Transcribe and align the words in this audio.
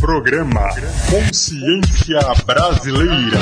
Programa 0.00 0.70
Consciência 1.10 2.20
Brasileira. 2.46 3.38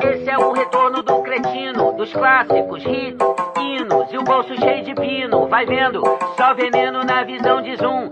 Esse 0.00 0.30
é 0.30 0.38
o 0.38 0.52
retorno 0.52 1.02
do 1.02 1.20
cretino, 1.22 1.92
dos 1.96 2.12
clássicos, 2.12 2.84
hits, 2.84 3.18
hinos 3.60 4.12
e 4.12 4.18
o 4.18 4.22
bolso 4.22 4.54
cheio 4.54 4.84
de 4.84 4.94
pino. 4.94 5.48
Vai 5.48 5.66
vendo, 5.66 6.02
só 6.36 6.54
veneno 6.54 7.02
na 7.02 7.24
visão 7.24 7.60
de 7.60 7.74
zoom. 7.76 8.10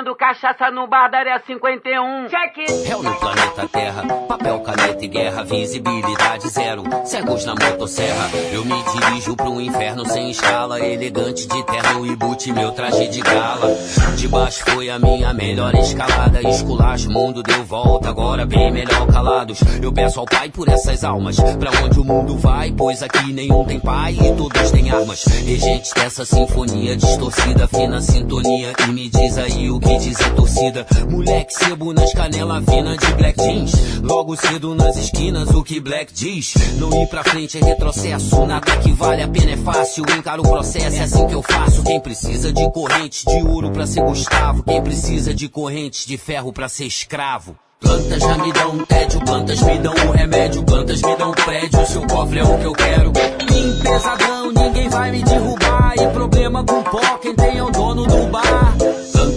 Bebendo 0.00 0.16
cachaça 0.16 0.70
no 0.70 0.86
bar 0.86 1.10
da 1.10 1.18
área 1.18 1.42
51. 1.46 2.28
Check! 2.28 2.86
Réu 2.86 3.02
no 3.02 3.14
planeta 3.16 3.68
Terra, 3.70 4.02
papel, 4.26 4.60
caneta 4.60 5.04
e 5.04 5.08
guerra, 5.08 5.44
visibilidade 5.44 6.48
zero, 6.48 6.84
cegos 7.04 7.44
na 7.44 7.54
motosserra. 7.54 8.30
Eu 8.50 8.64
me 8.64 8.82
dirijo 8.82 9.36
pro 9.36 9.60
inferno 9.60 10.06
sem 10.06 10.30
escala, 10.30 10.80
elegante 10.80 11.46
de 11.46 11.62
terno 11.66 12.06
e 12.06 12.16
boot, 12.16 12.50
meu 12.50 12.72
traje 12.72 13.08
de 13.08 13.20
gala. 13.20 13.76
De 14.16 14.26
baixo 14.26 14.64
foi 14.70 14.88
a 14.88 14.98
minha 14.98 15.34
melhor 15.34 15.74
escalada, 15.74 16.40
esculacho, 16.48 17.10
mundo 17.10 17.42
deu 17.42 17.62
volta, 17.64 18.08
agora 18.08 18.46
bem 18.46 18.72
melhor 18.72 19.06
calados. 19.06 19.60
Eu 19.82 19.92
peço 19.92 20.18
ao 20.18 20.24
pai 20.24 20.48
por 20.48 20.66
essas 20.68 21.04
almas, 21.04 21.36
pra 21.36 21.70
onde 21.84 22.00
o 22.00 22.04
mundo 22.04 22.38
vai, 22.38 22.72
pois 22.72 23.02
aqui 23.02 23.34
nenhum 23.34 23.64
tem 23.64 23.78
pai 23.78 24.14
e 24.14 24.34
todos 24.34 24.70
têm 24.70 24.90
armas. 24.90 25.24
Regentes 25.24 25.92
dessa 25.92 26.24
sinfonia 26.24 26.96
distorcida, 26.96 27.68
fina 27.68 28.00
sintonia, 28.00 28.72
e 28.88 28.92
me 28.92 29.08
diz 29.10 29.36
aí 29.36 29.70
o 29.70 29.78
que 29.78 29.89
diz 29.98 30.20
a 30.20 30.30
torcida. 30.30 30.86
Moleque 31.08 31.54
sebo 31.54 31.92
nas 31.92 32.12
canelas 32.12 32.64
fina 32.64 32.96
de 32.96 33.14
black 33.14 33.40
jeans. 33.40 33.72
Logo 34.02 34.36
cedo 34.36 34.74
nas 34.74 34.96
esquinas, 34.96 35.50
o 35.50 35.62
que 35.62 35.80
black 35.80 36.12
diz. 36.12 36.54
Não 36.78 37.02
ir 37.02 37.06
pra 37.08 37.24
frente 37.24 37.58
é 37.58 37.64
retrocesso. 37.64 38.46
Nada 38.46 38.76
que 38.78 38.92
vale 38.92 39.22
a 39.22 39.28
pena 39.28 39.52
é 39.52 39.56
fácil. 39.56 40.04
Encaro 40.16 40.42
o 40.42 40.48
processo, 40.48 40.96
é 40.96 41.00
assim 41.00 41.26
que 41.26 41.34
eu 41.34 41.42
faço. 41.42 41.82
Quem 41.82 42.00
precisa 42.00 42.52
de 42.52 42.70
corrente 42.72 43.24
de 43.24 43.42
ouro 43.42 43.70
pra 43.70 43.86
ser 43.86 44.02
Gustavo? 44.02 44.62
Quem 44.62 44.82
precisa 44.82 45.34
de 45.34 45.48
correntes 45.48 46.06
de 46.06 46.16
ferro 46.16 46.52
pra 46.52 46.68
ser 46.68 46.86
escravo? 46.86 47.56
Plantas 47.80 48.20
já 48.22 48.36
me 48.36 48.52
dão 48.52 48.84
tédio, 48.84 49.20
plantas 49.24 49.62
me 49.62 49.78
dão 49.78 49.94
um 49.94 50.10
remédio, 50.10 50.62
plantas 50.64 51.00
me 51.00 51.16
dão 51.16 51.32
prédio, 51.32 51.86
seu 51.86 52.06
cofre 52.06 52.38
é 52.38 52.44
o 52.44 52.58
que 52.58 52.64
eu 52.64 52.72
quero. 52.72 53.10
Em 53.10 53.82
pesadão, 53.82 54.52
ninguém 54.52 54.88
vai 54.90 55.10
me 55.10 55.22
derrubar. 55.22 55.94
E 55.96 56.06
problema 56.08 56.62
com 56.62 56.82
pó, 56.82 57.18
quem 57.22 57.34
tem 57.34 57.56
é 57.56 57.62
o 57.62 57.70
dono 57.70 58.06
do 58.06 58.26
bar. 58.26 58.76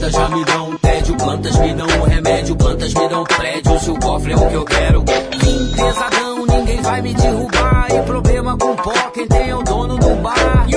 Plantas 0.04 0.20
já 0.20 0.36
me 0.36 0.44
dão 0.44 0.70
um 0.70 0.78
tédio, 0.80 1.16
plantas 1.16 1.60
me 1.60 1.74
dão 1.76 1.88
um 1.88 2.04
remédio, 2.04 2.56
plantas 2.58 2.94
me 2.94 3.08
dão 3.08 3.24
prédio, 3.24 3.80
seu 3.80 3.96
cofre 3.96 4.34
é 4.34 4.36
o 4.36 4.50
que 4.50 4.54
eu 4.54 4.66
quero. 4.66 5.00
Em 5.00 5.76
pesadão, 5.76 6.46
ninguém 6.46 6.82
vai 6.82 7.02
me 7.02 7.14
derrubar. 7.14 7.88
E 7.90 8.02
problema 8.02 8.58
com 8.58 8.76
pó, 8.76 8.92
quem 9.14 9.26
tem 9.26 9.50
é 9.50 9.56
o 9.56 9.64
dono 9.64 9.98
do 9.98 10.10
bar. 10.16 10.68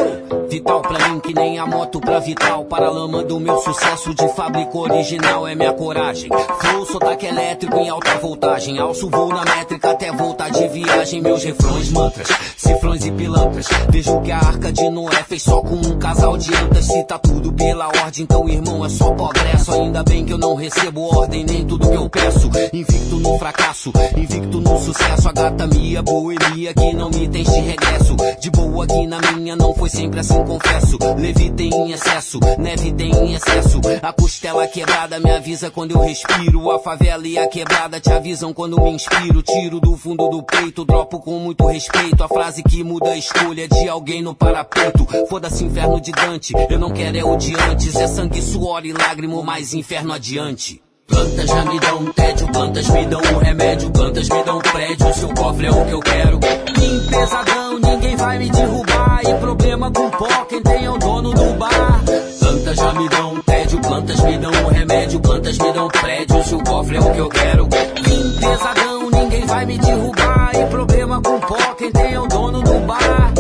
Vital 0.48 0.80
pra 0.80 1.08
mim 1.08 1.18
que 1.26 1.34
nem 1.34 1.58
a 1.58 1.66
moto 1.66 2.00
pra 2.00 2.20
vital. 2.20 2.64
Para 2.64 2.88
lama 2.88 3.22
do 3.24 3.40
meu 3.40 3.58
sucesso 3.58 4.14
de 4.14 4.28
fábrica 4.34 4.78
original 4.78 5.46
é 5.46 5.54
minha 5.54 5.72
coragem. 5.72 6.30
Flow, 6.60 6.86
sotaque 6.86 7.26
elétrico 7.26 7.76
em 7.78 7.88
alta 7.88 8.16
voltagem. 8.18 8.78
Alço 8.78 9.10
voo 9.10 9.28
na 9.28 9.44
métrica 9.44 9.90
até 9.90 10.12
voltar 10.12 10.50
de 10.50 10.68
viagem. 10.68 11.20
Meus 11.20 11.42
refrões, 11.42 11.90
mantras, 11.90 12.28
cifrões 12.56 13.04
e 13.04 13.10
pilantras. 13.10 13.66
Vejo 13.90 14.20
que 14.20 14.30
a 14.30 14.38
arca 14.38 14.72
de 14.72 14.88
Noé 14.88 15.24
fez 15.28 15.42
só 15.42 15.60
com 15.60 15.74
um 15.74 15.98
casal 15.98 16.38
de 16.38 16.54
antas. 16.54 16.86
Se 16.86 17.04
tá 17.04 17.18
tudo 17.18 17.52
pela 17.52 17.86
ordem, 17.86 18.22
então 18.22 18.48
irmão 18.48 18.84
é 18.84 18.88
só 18.88 19.10
progresso. 19.12 19.72
Ainda 19.72 20.02
bem 20.04 20.24
que 20.24 20.32
eu 20.32 20.38
não 20.38 20.54
recebo 20.54 21.02
ordem, 21.16 21.44
nem 21.44 21.66
tudo 21.66 21.88
que 21.88 21.96
eu 21.96 22.08
peço. 22.08 22.50
Invicto 22.72 23.16
no 23.16 23.38
fracasso, 23.38 23.92
invicto 24.16 24.60
no 24.60 24.78
sucesso. 24.78 25.28
A 25.28 25.32
gata 25.32 25.66
minha, 25.66 26.02
boemia 26.02 26.72
que 26.72 26.92
não 26.94 27.10
me 27.10 27.28
tem 27.28 27.42
de 27.42 27.60
regresso. 27.60 28.14
De 28.40 28.50
boa 28.50 28.84
aqui 28.84 29.06
na 29.06 29.20
minha, 29.32 29.56
não 29.56 29.74
foi 29.74 29.88
sempre 29.88 30.20
assim 30.20 30.44
confesso. 30.44 30.98
Levitei 31.16 31.68
em 31.68 31.92
excesso, 31.92 32.38
neve 32.58 32.92
tem 32.92 33.10
em 33.10 33.34
excesso. 33.34 33.80
A 34.02 34.12
costela 34.12 34.66
quebrada 34.66 35.18
me 35.18 35.30
avisa 35.30 35.70
quando 35.70 35.92
eu 35.92 36.00
respiro. 36.00 36.70
A 36.70 36.78
favela 36.78 37.26
e 37.26 37.38
a 37.38 37.48
quebrada 37.48 37.98
te 37.98 38.12
avisam 38.12 38.52
quando 38.52 38.80
me 38.80 38.90
inspiro. 38.90 39.42
Tiro 39.42 39.80
do 39.80 39.96
fundo 39.96 40.28
do 40.28 40.42
peito, 40.42 40.84
dropo 40.84 41.18
com 41.18 41.38
muito 41.38 41.66
respeito. 41.66 42.22
A 42.22 42.28
frase 42.28 42.62
que 42.62 42.84
muda 42.84 43.10
a 43.10 43.16
escolha 43.16 43.66
de 43.66 43.88
alguém 43.88 44.22
no 44.22 44.34
parapeito. 44.34 45.06
Foda-se 45.28 45.64
inferno 45.64 46.00
de 46.00 46.12
Dante, 46.12 46.52
eu 46.68 46.78
não 46.78 46.90
quero 46.90 47.16
é 47.16 47.24
o 47.24 47.36
de 47.36 47.54
antes. 47.54 47.94
É 47.96 48.06
sangue, 48.06 48.42
suor 48.42 48.84
e 48.84 48.92
lágrima, 48.92 49.42
mais 49.42 49.72
inferno 49.74 50.12
adiante. 50.12 50.82
Plantas 51.06 51.46
já 51.48 51.64
me 51.64 51.78
dão 51.78 52.12
tédio, 52.12 52.48
plantas 52.48 52.88
me 52.88 53.06
dão 53.06 53.20
um 53.20 53.38
remédio, 53.38 53.90
plantas 53.90 54.28
me 54.28 54.42
dão 54.42 54.58
prédio, 54.58 55.14
seu 55.14 55.28
cofre 55.34 55.66
é 55.66 55.70
o 55.70 55.86
que 55.86 55.92
eu 55.92 56.00
quero. 56.00 56.36
Em 56.36 57.10
pesadão, 57.10 57.80
ninguém 58.06 58.16
vai 58.16 58.38
me 58.38 58.50
derrubar. 58.50 59.20
E 59.24 59.34
problema 59.34 59.90
com 59.90 60.10
pó, 60.10 60.44
quem 60.48 60.62
tem 60.62 60.84
é 60.84 60.90
o 60.90 60.98
dono 60.98 61.32
do 61.32 61.54
bar. 61.54 62.02
Plantas 62.40 62.76
já 62.76 62.92
me 62.92 63.08
dão 63.08 63.42
tédio, 63.42 63.80
plantas 63.80 64.20
me 64.20 64.38
dão 64.38 64.66
remédio, 64.68 65.20
plantas 65.20 65.58
me 65.58 65.72
dão 65.72 65.88
prédio, 65.88 66.44
seu 66.44 66.58
cofre 66.62 66.96
é 66.96 67.00
o 67.00 67.12
que 67.12 67.18
eu 67.18 67.28
quero. 67.28 67.68
Pesadão, 67.68 69.10
ninguém 69.10 69.46
vai 69.46 69.66
me 69.66 69.78
derrubar. 69.78 70.50
E 70.54 70.66
problema 70.66 71.20
com 71.20 71.40
pó, 71.40 71.74
quem 71.74 71.90
tem 71.90 72.14
é 72.14 72.20
o 72.20 72.26
dono 72.28 72.62
do 72.62 72.80
bar. 72.86 73.32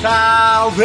Salve! 0.00 0.84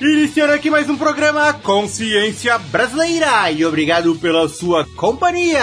Iniciando 0.00 0.52
aqui 0.52 0.68
mais 0.68 0.90
um 0.90 0.96
programa 0.96 1.52
Consciência 1.52 2.58
Brasileira 2.58 3.52
e 3.52 3.64
obrigado 3.64 4.16
pela 4.16 4.48
sua 4.48 4.84
companhia. 4.96 5.62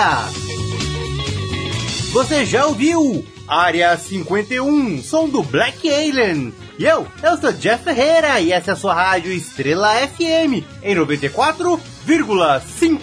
Você 2.12 2.44
já 2.44 2.66
ouviu 2.66 3.24
Área 3.47 3.96
51, 3.96 5.03
som 5.03 5.30
do 5.30 5.44
Black 5.44 5.88
Alien. 5.88 6.52
E 6.78 6.84
eu, 6.84 7.06
eu 7.22 7.38
sou 7.38 7.53
Jeff 7.53 7.84
Ferreira 7.84 8.42
e 8.42 8.52
essa 8.52 8.72
é 8.72 8.74
a 8.74 8.78
sua 8.78 8.96
rádio 8.96 9.31
Estrela 9.31 9.94
FM 10.08 10.66
em 10.81 10.96
94,5. 10.96 13.00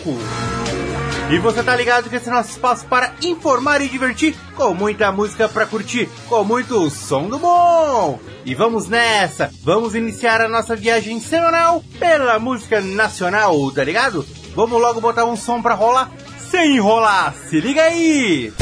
E 1.30 1.38
você 1.38 1.62
tá 1.62 1.76
ligado 1.76 2.10
que 2.10 2.16
esse 2.16 2.28
é 2.28 2.32
nosso 2.32 2.50
espaço 2.50 2.84
para 2.86 3.12
informar 3.22 3.80
e 3.80 3.88
divertir, 3.88 4.34
com 4.56 4.74
muita 4.74 5.12
música 5.12 5.48
para 5.48 5.66
curtir, 5.66 6.08
com 6.28 6.42
muito 6.42 6.90
som 6.90 7.28
do 7.28 7.38
bom. 7.38 8.18
E 8.44 8.56
vamos 8.56 8.88
nessa, 8.88 9.52
vamos 9.62 9.94
iniciar 9.94 10.40
a 10.40 10.48
nossa 10.48 10.74
viagem 10.74 11.20
semanal 11.20 11.82
pela 11.98 12.40
música 12.40 12.80
nacional, 12.80 13.70
tá 13.72 13.84
ligado? 13.84 14.26
Vamos 14.54 14.80
logo 14.80 15.00
botar 15.00 15.24
um 15.24 15.36
som 15.36 15.62
pra 15.62 15.74
rolar, 15.74 16.10
sem 16.50 16.74
enrolar, 16.76 17.34
se 17.48 17.60
liga 17.60 17.82
aí! 17.82 18.52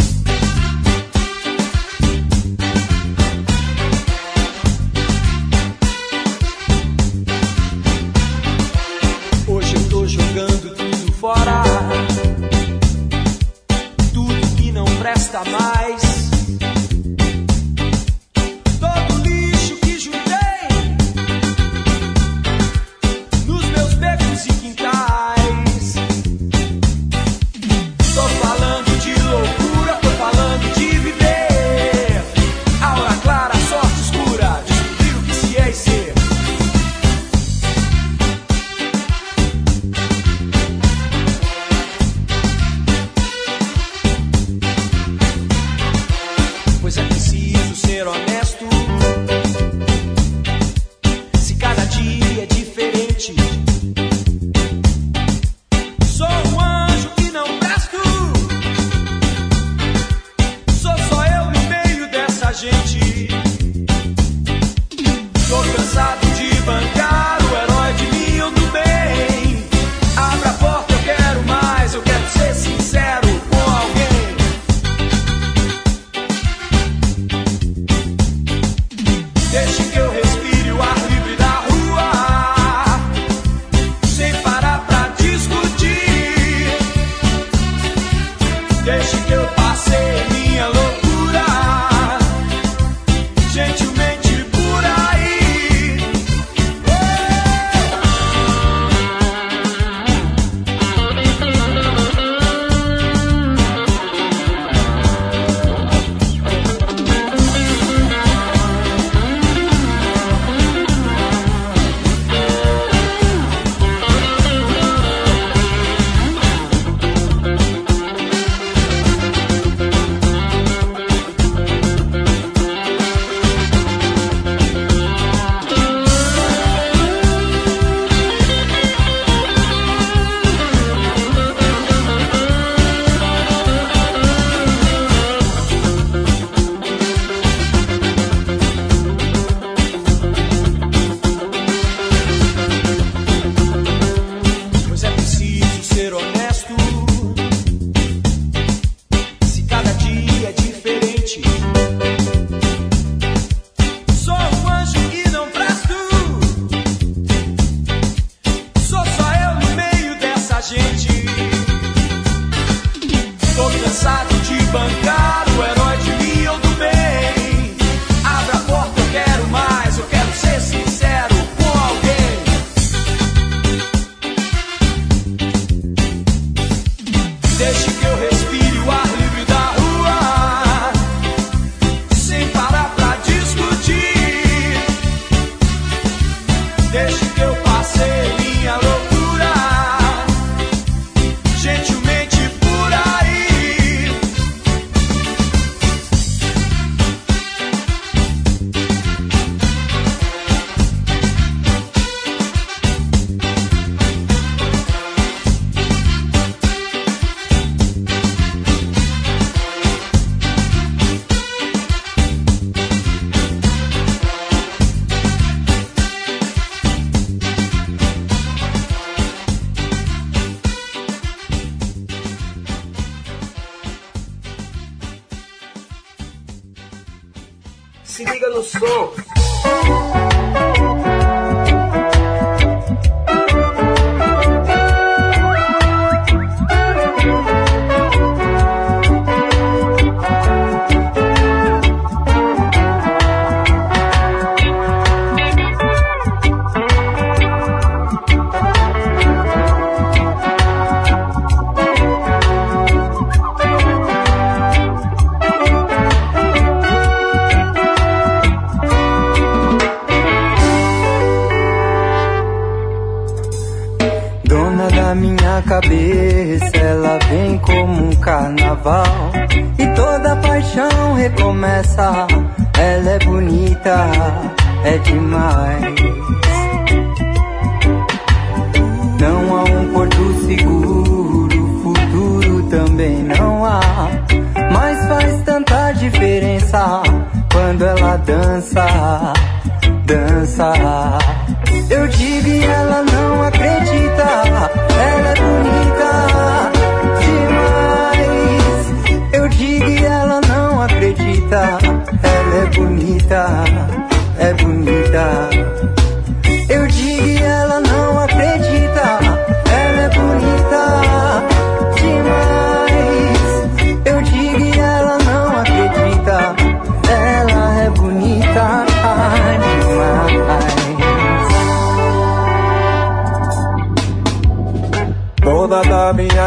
GBL. 292.08 292.83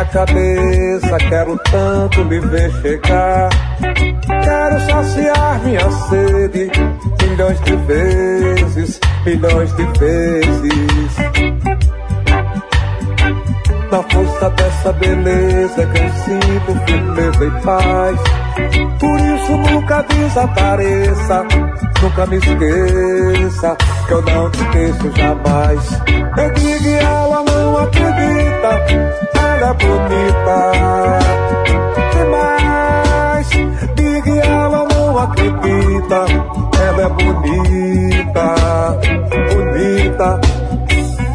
cabeça, 0.07 1.17
quero 1.29 1.57
tanto 1.71 2.25
me 2.25 2.39
ver 2.39 2.71
chegar. 2.81 3.49
Quero 4.43 4.79
saciar 4.91 5.59
minha 5.63 5.91
sede 5.91 6.71
milhões 7.37 7.59
de 7.61 7.75
vezes, 7.75 8.99
milhões 9.25 9.75
de 9.75 9.83
vezes. 9.99 11.17
Na 13.91 14.03
força 14.03 14.49
dessa 14.49 14.91
beleza 14.93 15.85
que 15.85 15.99
eu 15.99 16.09
sinto 16.09 16.85
firmeza 16.85 17.45
e 17.45 17.51
paz. 17.61 18.19
Por 18.99 19.19
isso 19.19 19.51
nunca 19.71 20.01
desapareça, 20.01 21.45
nunca 22.01 22.25
me 22.25 22.37
esqueça, 22.37 23.77
que 24.07 24.13
eu 24.13 24.21
não 24.23 24.49
te 24.49 24.61
esqueço 24.61 25.11
jamais. 25.15 26.01
Eu 26.37 26.53
digo 26.53 26.89
ela 26.89 27.36
é 29.67 29.73
bonita. 29.73 30.71
Demais, 32.13 33.49
diga 33.95 34.45
ela 34.45 34.87
não 34.87 35.17
acredita. 35.17 36.25
Ela 36.81 37.01
é 37.03 37.09
bonita, 37.09 38.55
bonita. 39.49 40.39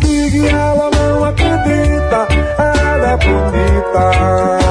Diga 0.01 0.49
ela 0.49 0.91
não 0.91 1.25
acredita. 1.25 2.29
Ela 2.59 3.07
é 3.13 3.17
bonita. 3.17 4.62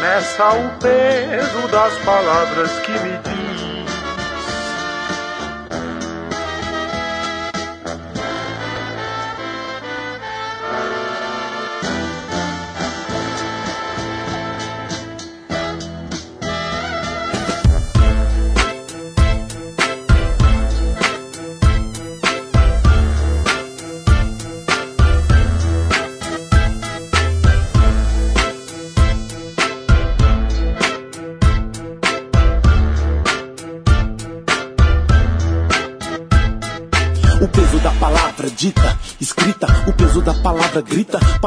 Nessa 0.00 0.48
o 0.54 0.70
peso 0.80 1.68
das 1.68 1.98
palavras 1.98 2.70
que 2.80 2.92
me 2.92 3.18
diz. 3.18 3.39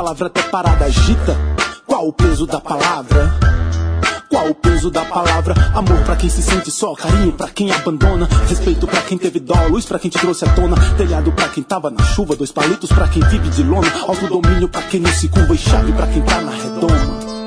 Palavra 0.03 0.27
até 0.27 0.41
parada 0.43 0.83
agita. 0.83 1.37
Qual 1.87 2.09
o 2.09 2.11
peso 2.11 2.45
da 2.45 2.59
palavra? 2.59 3.33
Qual 4.29 4.49
o 4.49 4.53
peso 4.53 4.91
da 4.91 5.05
palavra? 5.05 5.55
Amor 5.73 5.97
pra 6.03 6.17
quem 6.17 6.29
se 6.29 6.43
sente 6.43 6.69
só, 6.69 6.93
carinho 6.93 7.31
pra 7.31 7.47
quem 7.47 7.71
abandona, 7.71 8.27
respeito 8.49 8.85
pra 8.85 9.01
quem 9.01 9.17
teve 9.17 9.39
dó, 9.39 9.55
luz 9.69 9.85
pra 9.85 9.97
quem 9.97 10.11
te 10.11 10.19
trouxe 10.19 10.43
à 10.43 10.49
tona, 10.49 10.75
telhado 10.97 11.31
pra 11.31 11.47
quem 11.47 11.63
tava 11.63 11.89
na 11.89 12.03
chuva, 12.03 12.35
dois 12.35 12.51
palitos 12.51 12.91
pra 12.91 13.07
quem 13.07 13.23
vive 13.29 13.47
de 13.47 13.63
lona, 13.63 13.87
autodomínio 14.05 14.67
pra 14.67 14.81
quem 14.81 14.99
não 14.99 15.11
se 15.13 15.29
curva 15.29 15.53
e 15.53 15.57
chave 15.57 15.93
pra 15.93 16.07
quem 16.07 16.21
tá 16.21 16.41
na 16.41 16.51
redoma. 16.51 17.42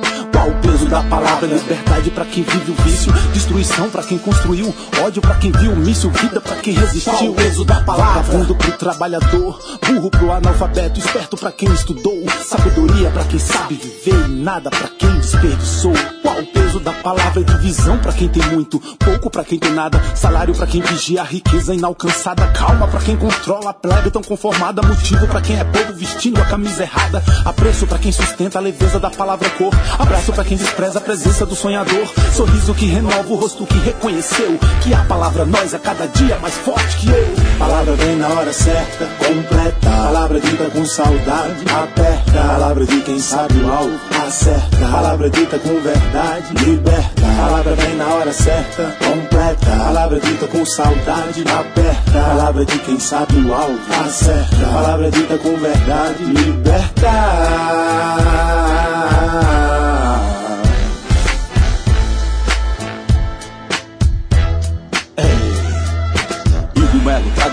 O 0.47 0.55
peso 0.62 0.87
da 0.87 1.03
palavra? 1.03 1.47
Liberdade 1.47 2.11
pra 2.11 2.25
quem 2.25 2.45
vive 2.45 2.71
o 2.71 2.75
vício, 2.83 3.12
destruição 3.33 3.91
pra 3.91 4.03
quem 4.03 4.17
construiu, 4.17 4.73
ódio 5.03 5.21
pra 5.21 5.35
quem 5.35 5.50
viu 5.50 5.73
o 5.73 5.76
míssil, 5.76 6.11
vida 6.11 6.41
pra 6.41 6.57
quem 6.57 6.73
resistiu. 6.73 7.33
O 7.33 7.35
peso 7.35 7.65
da 7.65 7.81
palavra? 7.81 8.23
Vagabundo 8.23 8.55
pro 8.55 8.73
trabalhador, 8.73 9.61
burro 9.87 10.11
pro 10.11 10.33
analfabeto, 10.33 11.00
esperto 11.00 11.37
pra 11.37 11.50
quem 11.50 11.69
estudou, 11.73 12.25
sabedoria 12.45 13.11
pra 13.11 13.25
quem 13.25 13.41
sabe 13.41 13.75
viver 13.75 14.26
e 14.26 14.29
nada 14.29 14.71
pra 14.71 14.88
quem 14.97 15.11
desperdiçou. 15.19 15.93
Qual 16.23 16.38
o 16.38 16.47
peso 16.47 16.79
da 16.81 16.93
palavra? 16.93 17.43
Divisão 17.43 17.99
pra 17.99 18.12
quem 18.12 18.29
tem 18.29 18.43
muito, 18.47 18.79
pouco 18.99 19.29
pra 19.29 19.45
quem 19.45 19.59
tem 19.59 19.73
nada, 19.73 20.00
salário 20.15 20.55
pra 20.55 20.67
quem 20.67 20.81
vigia 20.81 21.23
a 21.23 21.25
riqueza 21.25 21.75
inalcançada, 21.75 22.47
calma 22.49 22.87
pra 22.87 23.00
quem 23.00 23.17
controla 23.17 23.71
a 23.71 23.75
plebe 23.75 24.11
tão 24.11 24.23
conformada, 24.23 24.81
motivo 24.83 25.26
pra 25.26 25.41
quem 25.41 25.59
é 25.59 25.65
povo 25.65 25.93
vestindo 25.93 26.41
a 26.41 26.45
camisa 26.45 26.83
errada, 26.83 27.23
apreço 27.45 27.87
pra 27.87 27.99
quem 27.99 28.12
sustenta 28.12 28.59
a 28.59 28.62
leveza 28.62 29.00
da 29.00 29.11
palavra 29.11 29.50
cor, 29.50 29.73
abraço 29.99 30.33
pra 30.37 30.45
quem 30.45 30.57
despreza 30.59 30.99
a 30.99 31.00
presença 31.00 31.47
do 31.47 31.57
sonhador, 31.57 32.12
sorriso 32.35 32.75
que 32.75 32.85
renova 32.85 33.26
o 33.26 33.37
rosto 33.37 33.64
que 33.64 33.78
reconheceu 33.78 34.59
que 34.83 34.93
a 34.93 35.02
palavra 35.05 35.47
nós 35.47 35.73
é 35.73 35.78
cada 35.78 36.07
dia 36.07 36.38
mais 36.40 36.52
forte 36.59 36.99
que 36.99 37.09
eu. 37.09 37.26
Palavra 37.59 37.97
vem 37.97 38.16
na 38.16 38.28
hora 38.28 38.52
certa, 38.52 39.07
completa, 39.19 39.88
palavra 39.88 40.38
dita 40.38 40.69
com 40.69 40.85
saudade, 40.85 41.64
aperta, 41.75 42.33
palavra 42.33 42.85
de 42.85 43.00
quem 43.00 43.19
sabe 43.19 43.55
o 43.62 43.73
alvo, 43.73 43.99
acerta, 44.26 44.87
palavra 44.93 45.31
dita 45.31 45.59
com 45.59 45.81
verdade, 45.81 46.52
liberta, 46.66 47.23
palavra 47.38 47.75
vem 47.75 47.97
na 47.97 48.07
hora 48.07 48.33
certa, 48.35 48.95
completa, 49.02 49.71
palavra 49.71 50.21
dita 50.21 50.47
com 50.49 50.66
saudade, 50.66 51.45
aperta, 51.49 52.12
palavra 52.12 52.66
de 52.66 52.78
quem 52.81 53.00
sabe 53.00 53.37
o 53.40 53.55
alvo, 53.55 53.81
acerta, 54.05 54.66
palavra 54.71 55.11
dita 55.11 55.38
com 55.38 55.57
verdade, 55.57 56.25
liberta. 56.25 57.07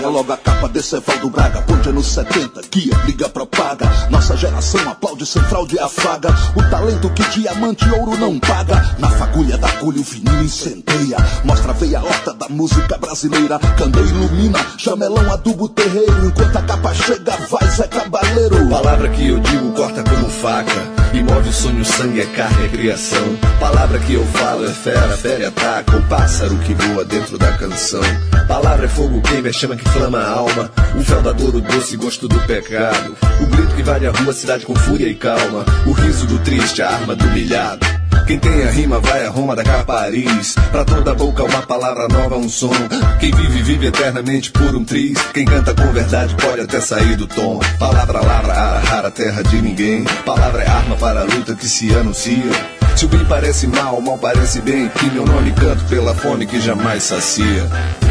Logo 0.04 0.32
a 0.32 0.36
capa 0.36 0.68
desse 0.68 0.96
Evaldo 0.96 1.30
Braga. 1.30 1.62
Ponte 1.62 1.88
anos 1.88 2.06
70, 2.06 2.60
guia, 2.70 2.96
briga, 2.98 3.28
propaga. 3.28 3.86
Nossa 4.10 4.36
geração 4.36 4.88
aplaude 4.88 5.24
sem 5.24 5.42
fraude 5.44 5.76
e 5.76 5.78
afaga. 5.78 6.28
O 6.54 6.62
talento 6.70 7.10
que 7.10 7.22
diamante 7.30 7.86
e 7.88 7.90
ouro 7.92 8.16
não 8.16 8.38
paga. 8.38 8.94
Na 8.98 9.10
fagulha 9.10 9.56
da 9.56 9.68
agulha 9.68 10.00
o 10.00 10.04
vinil 10.04 10.42
incendeia. 10.42 11.16
Mostra 11.44 11.70
a 11.70 11.74
veia 11.74 12.02
horta 12.02 12.34
da 12.34 12.48
música 12.48 12.98
brasileira. 12.98 13.58
Candeia 13.58 14.04
ilumina, 14.04 14.58
jamelão 14.78 15.32
adubo 15.32 15.68
terreiro. 15.68 16.26
Enquanto 16.26 16.56
a 16.56 16.62
capa 16.62 16.94
chega, 16.94 17.36
vai 17.50 17.68
Zé 17.70 17.86
Cabaleiro. 17.88 18.68
Palavra 18.68 19.08
que 19.08 19.28
eu 19.28 19.40
digo 19.40 19.72
corta 19.72 20.02
como 20.04 20.28
faca. 20.28 21.03
E 21.14 21.48
o 21.48 21.52
sonho, 21.52 21.84
sangue 21.84 22.22
é 22.22 22.26
carne, 22.26 22.64
é 22.64 22.68
criação. 22.68 23.36
Palavra 23.60 24.00
que 24.00 24.14
eu 24.14 24.24
falo 24.26 24.64
é 24.64 24.72
fera, 24.72 25.16
fera 25.16 25.42
e 25.42 25.46
ataca. 25.46 25.96
O 25.96 26.02
pássaro 26.08 26.56
que 26.58 26.74
voa 26.74 27.04
dentro 27.04 27.38
da 27.38 27.52
canção. 27.56 28.02
Palavra 28.48 28.86
é 28.86 28.88
fogo, 28.88 29.22
queima, 29.22 29.46
é 29.46 29.52
chama 29.52 29.76
que 29.76 29.88
flama 29.90 30.18
a 30.18 30.28
alma. 30.28 30.70
O 30.98 31.04
fel 31.04 31.22
da 31.22 31.30
dor, 31.30 31.54
o 31.54 31.60
doce 31.60 31.96
gosto 31.96 32.26
do 32.26 32.40
pecado. 32.40 33.16
O 33.40 33.46
grito 33.46 33.76
que 33.76 33.82
invade 33.82 34.08
a 34.08 34.10
rua, 34.10 34.32
cidade 34.32 34.66
com 34.66 34.74
fúria 34.74 35.08
e 35.08 35.14
calma. 35.14 35.64
O 35.86 35.92
riso 35.92 36.26
do 36.26 36.40
triste, 36.40 36.82
a 36.82 36.90
arma 36.90 37.14
do 37.14 37.24
humilhado. 37.26 37.86
Quem 38.26 38.38
tem 38.38 38.62
a 38.62 38.70
rima 38.70 39.00
vai 39.00 39.26
a 39.26 39.28
Roma 39.28 39.54
da 39.54 39.62
cá 39.62 39.84
Paris. 39.84 40.54
Pra 40.70 40.84
toda 40.84 41.14
boca 41.14 41.44
uma 41.44 41.62
palavra 41.62 42.08
nova, 42.08 42.36
um 42.36 42.48
som. 42.48 42.72
Quem 43.20 43.30
vive, 43.30 43.62
vive 43.62 43.86
eternamente 43.88 44.50
por 44.50 44.74
um 44.74 44.82
triz. 44.82 45.18
Quem 45.34 45.44
canta 45.44 45.74
com 45.74 45.92
verdade 45.92 46.34
pode 46.36 46.62
até 46.62 46.80
sair 46.80 47.16
do 47.16 47.26
tom. 47.26 47.60
Palavra, 47.78 48.20
lavra, 48.20 48.52
ara, 48.52 48.78
rara, 48.78 49.10
terra 49.10 49.42
de 49.42 49.60
ninguém. 49.60 50.04
Palavra 50.24 50.62
é 50.62 50.68
arma 50.68 50.96
para 50.96 51.20
a 51.20 51.24
luta 51.24 51.54
que 51.54 51.68
se 51.68 51.94
anuncia. 51.94 52.83
Se 52.96 53.06
o 53.06 53.08
bem 53.08 53.24
parece 53.24 53.66
mal, 53.66 53.96
o 53.96 54.02
mal 54.02 54.16
parece 54.16 54.60
bem. 54.60 54.90
E 55.02 55.06
meu 55.06 55.24
nome 55.24 55.52
canto 55.52 55.84
pela 55.86 56.14
fome 56.14 56.46
que 56.46 56.60
jamais 56.60 57.02
sacia. 57.02 57.68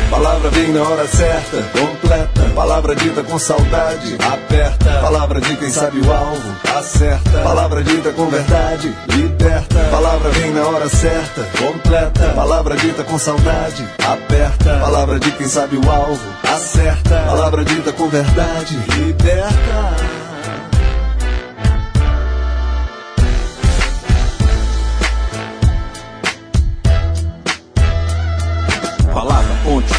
Palavra 0.09 0.49
vem 0.51 0.71
na 0.71 0.83
hora 0.83 1.07
certa, 1.07 1.63
completa. 1.71 2.41
Palavra 2.53 2.95
dita 2.95 3.23
com 3.23 3.39
saudade, 3.39 4.15
aperta. 4.19 4.99
Palavra 5.01 5.41
de 5.41 5.55
quem 5.55 5.71
sabe 5.71 5.99
o 6.01 6.13
alvo, 6.13 6.55
acerta. 6.77 7.39
Palavra 7.41 7.83
dita 7.83 8.11
com 8.11 8.27
verdade, 8.27 8.93
liberta. 9.09 9.79
Palavra 9.89 10.29
vem 10.31 10.51
na 10.51 10.65
hora 10.67 10.89
certa, 10.89 11.41
completa. 11.57 12.33
Palavra 12.35 12.75
dita 12.75 13.03
com 13.03 13.17
saudade, 13.17 13.87
aperta. 14.05 14.79
Palavra 14.79 15.19
de 15.19 15.31
quem 15.31 15.47
sabe 15.47 15.77
o 15.77 15.91
alvo, 15.91 16.21
acerta. 16.43 17.23
Palavra 17.25 17.65
dita 17.65 17.91
com 17.93 18.07
verdade, 18.09 18.77
liberta. 18.97 20.12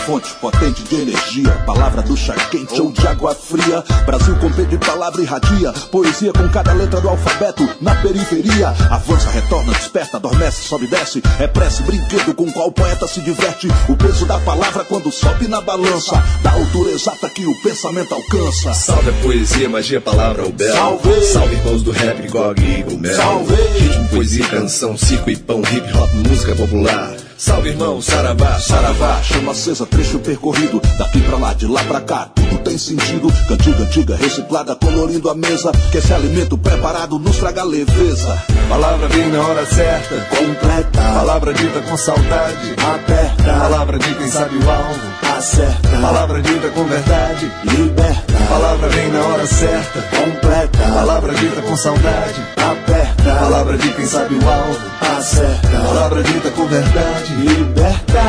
Fonte 0.05 0.35
potente 0.35 0.83
de 0.83 0.95
energia. 0.97 1.51
Palavra 1.67 2.03
do 2.03 2.17
chá 2.17 2.35
quente 2.51 2.81
ou 2.81 2.93
de 2.93 3.07
água 3.07 3.35
fria. 3.35 3.83
Brasil 4.05 4.37
com 4.37 4.51
P 4.53 4.65
de 4.65 4.79
palavra 4.79 5.21
irradia. 5.23 5.73
Poesia 5.91 6.33
com 6.33 6.49
cada 6.49 6.73
letra 6.73 7.01
do 7.01 7.09
alfabeto 7.09 7.69
na 7.81 7.95
periferia. 7.97 8.69
Avança, 8.91 9.31
retorna, 9.31 9.73
desperta, 9.73 10.19
adormece, 10.19 10.63
sobe, 10.63 10.87
desce. 10.87 11.23
É 11.39 11.47
prece, 11.47 11.83
brinquedo 11.83 12.35
com 12.35 12.51
qual 12.53 12.69
o 12.69 12.73
poeta 12.73 13.07
se 13.07 13.21
diverte. 13.21 13.69
O 13.89 13.97
peso 13.97 14.27
da 14.27 14.39
palavra 14.41 14.85
quando 14.85 15.11
sobe 15.11 15.49
na 15.49 15.61
balança. 15.61 16.23
Da 16.43 16.53
altura 16.53 16.91
exata 16.91 17.29
que 17.31 17.47
o 17.47 17.63
pensamento 17.63 18.15
alcança. 18.15 18.75
Salve 18.75 19.11
a 19.11 19.13
poesia, 19.23 19.69
magia, 19.69 20.01
palavra 20.01 20.45
ou 20.45 20.53
bela. 20.53 20.75
Salve! 20.75 21.23
Salve 21.23 21.55
irmãos 21.55 21.83
do 21.83 21.91
rap, 21.91 22.29
GOG 22.29 22.63
e 22.63 22.81
Eagle 22.81 22.99
Mel. 22.99 23.17
Salve! 23.17 23.55
Ritmo, 23.55 24.09
poesia, 24.09 24.47
canção, 24.49 24.97
cico 24.97 25.31
e 25.31 25.37
pão, 25.37 25.61
hip 25.61 25.97
hop, 25.97 26.13
música 26.29 26.55
popular. 26.55 27.24
Salve 27.37 27.71
irmão, 27.71 28.01
saravá, 28.01 28.59
Saravá, 28.61 29.21
chama 29.23 29.53
acesa, 29.53 29.85
trecho 29.87 30.19
percorrido. 30.19 30.81
Daqui 30.99 31.21
pra 31.21 31.37
lá, 31.37 31.53
de 31.53 31.67
lá 31.67 31.83
pra 31.85 32.01
cá, 32.01 32.29
tudo 32.35 32.59
tem 32.59 32.79
sentido. 32.79 33.29
Cantiga 33.49 33.83
antiga, 33.83 34.17
reciclada, 34.17 34.75
colorindo 34.77 35.29
a 35.29 35.35
mesa. 35.35 35.73
Que 35.91 35.99
esse 35.99 36.13
alimento 36.13 36.57
preparado 36.57 37.19
nos 37.19 37.37
traga 37.37 37.63
leveza. 37.65 38.43
Palavra 38.69 39.09
vem 39.09 39.29
na 39.29 39.41
hora 39.43 39.67
certa, 39.67 40.17
Completa, 40.37 41.01
palavra 41.15 41.53
dita 41.53 41.81
com 41.83 41.97
saudade. 41.97 42.75
aperta, 42.95 43.43
Palavra 43.61 43.99
de 43.99 44.15
quem 44.15 44.31
sabe 44.31 44.57
o 44.57 44.71
alvo, 44.71 45.37
acerta, 45.37 45.89
palavra 46.01 46.41
dita 46.41 46.69
com 46.71 46.85
verdade. 46.85 47.53
liberta, 47.65 48.33
Palavra 48.49 48.89
vem 48.89 49.09
na 49.13 49.21
hora 49.23 49.47
certa, 49.47 50.01
completa, 50.17 50.79
palavra 50.95 51.35
dita 51.35 51.61
com 51.63 51.77
saudade. 51.77 52.41
aperta, 52.57 52.84
Palavra 53.25 53.79
de 53.79 53.91
quem 53.95 54.07
sabe 54.07 54.35
o 54.35 54.49
alvo, 54.49 54.79
acerta, 55.17 55.69
palavra 55.69 56.23
dita 56.23 56.51
com 56.51 56.67
verdade. 56.67 57.35
liberta. 57.35 58.21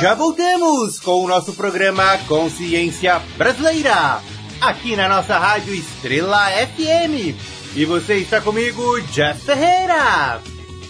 Já 0.00 0.14
voltamos 0.14 0.98
com 1.00 1.24
o 1.24 1.28
nosso 1.28 1.54
programa 1.54 2.18
Consciência 2.26 3.20
Brasileira, 3.36 4.20
aqui 4.60 4.96
na 4.96 5.08
nossa 5.08 5.38
rádio 5.38 5.74
Estrela 5.74 6.46
FM. 6.50 7.36
E 7.74 7.84
você 7.84 8.16
está 8.16 8.40
comigo, 8.40 9.00
Jeff 9.12 9.40
Ferreira. 9.40 10.40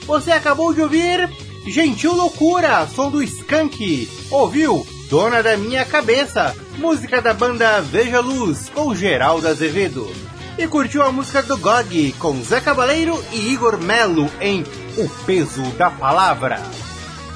Você 0.06 0.32
acabou 0.32 0.72
de 0.74 0.80
ouvir 0.82 1.28
Gentil 1.66 2.14
Loucura, 2.14 2.86
som 2.86 3.10
do 3.10 3.22
Skank. 3.22 4.08
Ouviu 4.30 4.86
Dona 5.08 5.42
da 5.42 5.56
Minha 5.56 5.84
Cabeça, 5.84 6.54
música 6.78 7.20
da 7.20 7.34
banda 7.34 7.80
Veja 7.80 8.20
Luz, 8.20 8.70
com 8.72 8.94
Geraldo 8.94 9.48
Azevedo. 9.48 10.10
E 10.56 10.66
curtiu 10.66 11.02
a 11.02 11.10
música 11.10 11.42
do 11.42 11.56
GOG, 11.56 12.14
com 12.18 12.42
Zé 12.42 12.60
Cabaleiro 12.60 13.22
e 13.32 13.52
Igor 13.52 13.78
Melo, 13.78 14.30
em 14.40 14.62
O 14.96 15.08
Peso 15.26 15.62
da 15.78 15.90
Palavra. 15.90 16.60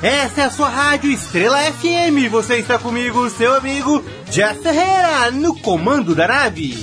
Essa 0.03 0.43
é 0.43 0.45
a 0.45 0.51
sua 0.51 0.69
rádio 0.69 1.11
Estrela 1.11 1.59
FM. 1.73 2.31
Você 2.31 2.57
está 2.57 2.79
comigo, 2.79 3.29
seu 3.31 3.55
amigo 3.55 4.05
Jeff 4.31 4.61
Ferreira, 4.63 5.31
no 5.31 5.59
comando 5.61 6.15
da 6.15 6.29
nave. 6.29 6.77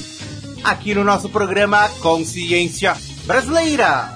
Aqui 0.63 0.95
no 0.95 1.03
nosso 1.03 1.29
programa 1.29 1.87
Consciência 2.01 2.97
Brasileira. 3.25 4.11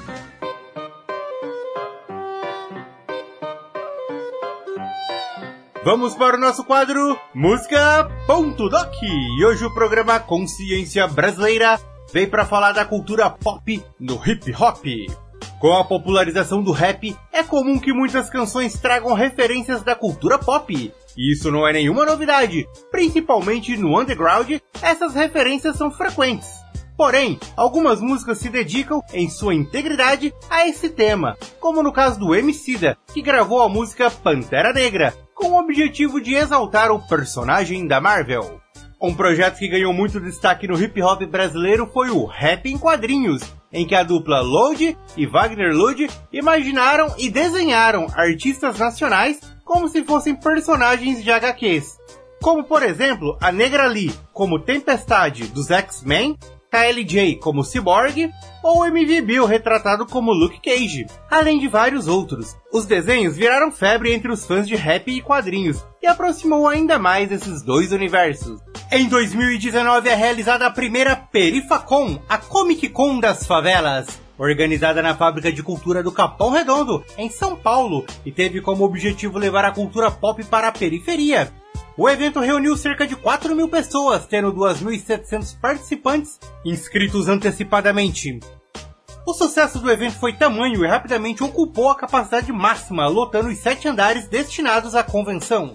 Vamos 5.85 6.15
para 6.15 6.35
o 6.35 6.39
nosso 6.39 6.63
quadro 6.63 7.15
Música 7.31 8.09
Ponto 8.25 8.67
Doc. 8.69 8.91
E 9.03 9.45
hoje 9.45 9.63
o 9.65 9.71
programa 9.71 10.19
Consciência 10.19 11.07
Brasileira 11.07 11.79
vem 12.11 12.27
para 12.27 12.43
falar 12.43 12.71
da 12.71 12.83
cultura 12.83 13.29
pop 13.29 13.83
no 13.99 14.19
hip 14.25 14.51
hop. 14.59 14.83
Com 15.59 15.73
a 15.73 15.83
popularização 15.83 16.63
do 16.63 16.71
rap, 16.71 17.15
é 17.31 17.43
comum 17.43 17.77
que 17.77 17.93
muitas 17.93 18.31
canções 18.31 18.73
tragam 18.79 19.13
referências 19.13 19.83
da 19.83 19.93
cultura 19.93 20.39
pop. 20.39 20.91
E 21.15 21.31
isso 21.31 21.51
não 21.51 21.67
é 21.67 21.73
nenhuma 21.73 22.03
novidade, 22.03 22.67
principalmente 22.89 23.77
no 23.77 24.01
underground, 24.01 24.53
essas 24.81 25.13
referências 25.13 25.75
são 25.75 25.91
frequentes. 25.91 26.49
Porém, 26.97 27.39
algumas 27.55 28.01
músicas 28.01 28.39
se 28.39 28.49
dedicam, 28.49 29.03
em 29.13 29.29
sua 29.29 29.53
integridade, 29.53 30.33
a 30.49 30.67
esse 30.67 30.89
tema, 30.89 31.37
como 31.59 31.83
no 31.83 31.93
caso 31.93 32.19
do 32.19 32.33
Emicida, 32.33 32.97
que 33.13 33.21
gravou 33.21 33.61
a 33.61 33.69
música 33.69 34.09
Pantera 34.09 34.73
Negra, 34.73 35.13
com 35.35 35.49
o 35.49 35.59
objetivo 35.59 36.21
de 36.21 36.33
exaltar 36.33 36.89
o 36.89 37.05
personagem 37.05 37.85
da 37.85 37.99
Marvel. 37.99 38.61
Um 38.99 39.13
projeto 39.13 39.59
que 39.59 39.67
ganhou 39.67 39.93
muito 39.93 40.19
destaque 40.19 40.65
no 40.67 40.81
hip 40.81 40.99
hop 41.03 41.21
brasileiro 41.23 41.85
foi 41.93 42.09
o 42.09 42.25
Rap 42.25 42.65
em 42.65 42.77
Quadrinhos, 42.77 43.43
em 43.71 43.85
que 43.85 43.93
a 43.93 44.01
dupla 44.01 44.39
Load 44.39 44.97
e 45.17 45.25
Wagner 45.27 45.75
Lud 45.75 46.09
imaginaram 46.31 47.13
e 47.17 47.29
desenharam 47.29 48.07
artistas 48.15 48.79
nacionais 48.79 49.39
como 49.65 49.89
se 49.89 50.01
fossem 50.03 50.33
personagens 50.33 51.21
de 51.21 51.29
HQs. 51.29 51.97
Como 52.41 52.63
por 52.63 52.81
exemplo, 52.81 53.37
a 53.41 53.51
Negra 53.51 53.85
Lee 53.87 54.13
como 54.31 54.59
Tempestade 54.59 55.47
dos 55.47 55.69
X-Men, 55.69 56.37
KLJ 56.75 57.37
como 57.37 57.63
Cyborg 57.63 58.29
ou 58.61 58.85
MV 58.85 59.21
Bill 59.21 59.45
retratado 59.45 60.05
como 60.05 60.33
Luke 60.33 60.59
Cage, 60.59 61.05
além 61.31 61.57
de 61.57 61.69
vários 61.69 62.05
outros. 62.05 62.57
Os 62.69 62.85
desenhos 62.85 63.37
viraram 63.37 63.71
febre 63.71 64.13
entre 64.13 64.29
os 64.29 64.45
fãs 64.45 64.67
de 64.67 64.75
rap 64.75 65.09
e 65.09 65.21
quadrinhos 65.21 65.85
e 66.03 66.07
aproximou 66.07 66.67
ainda 66.67 66.99
mais 66.99 67.31
esses 67.31 67.61
dois 67.61 67.93
universos. 67.93 68.59
Em 68.91 69.07
2019 69.07 70.09
é 70.09 70.15
realizada 70.15 70.65
a 70.65 70.71
primeira 70.71 71.15
Perifacon, 71.15 72.19
a 72.27 72.37
Comic 72.37 72.89
Con 72.89 73.21
das 73.21 73.47
favelas, 73.47 74.19
organizada 74.37 75.01
na 75.01 75.15
Fábrica 75.15 75.53
de 75.53 75.63
Cultura 75.63 76.03
do 76.03 76.11
Capão 76.11 76.49
Redondo, 76.49 77.01
em 77.17 77.29
São 77.29 77.55
Paulo, 77.55 78.05
e 78.25 78.33
teve 78.33 78.59
como 78.59 78.83
objetivo 78.83 79.39
levar 79.39 79.63
a 79.63 79.71
cultura 79.71 80.11
pop 80.11 80.43
para 80.43 80.67
a 80.67 80.73
periferia. 80.73 81.53
O 81.97 82.09
evento 82.09 82.41
reuniu 82.41 82.75
cerca 82.75 83.07
de 83.07 83.15
4 83.15 83.55
mil 83.55 83.69
pessoas, 83.69 84.25
tendo 84.25 84.53
2.700 84.53 85.57
participantes 85.57 86.37
inscritos 86.65 87.29
antecipadamente. 87.29 88.37
O 89.25 89.33
sucesso 89.33 89.79
do 89.79 89.89
evento 89.89 90.19
foi 90.19 90.33
tamanho 90.33 90.83
e 90.83 90.87
rapidamente 90.87 91.41
ocupou 91.41 91.89
a 91.89 91.95
capacidade 91.95 92.51
máxima, 92.51 93.07
lotando 93.07 93.47
os 93.47 93.57
sete 93.59 93.87
andares 93.87 94.27
destinados 94.27 94.93
à 94.93 95.03
convenção. 95.03 95.71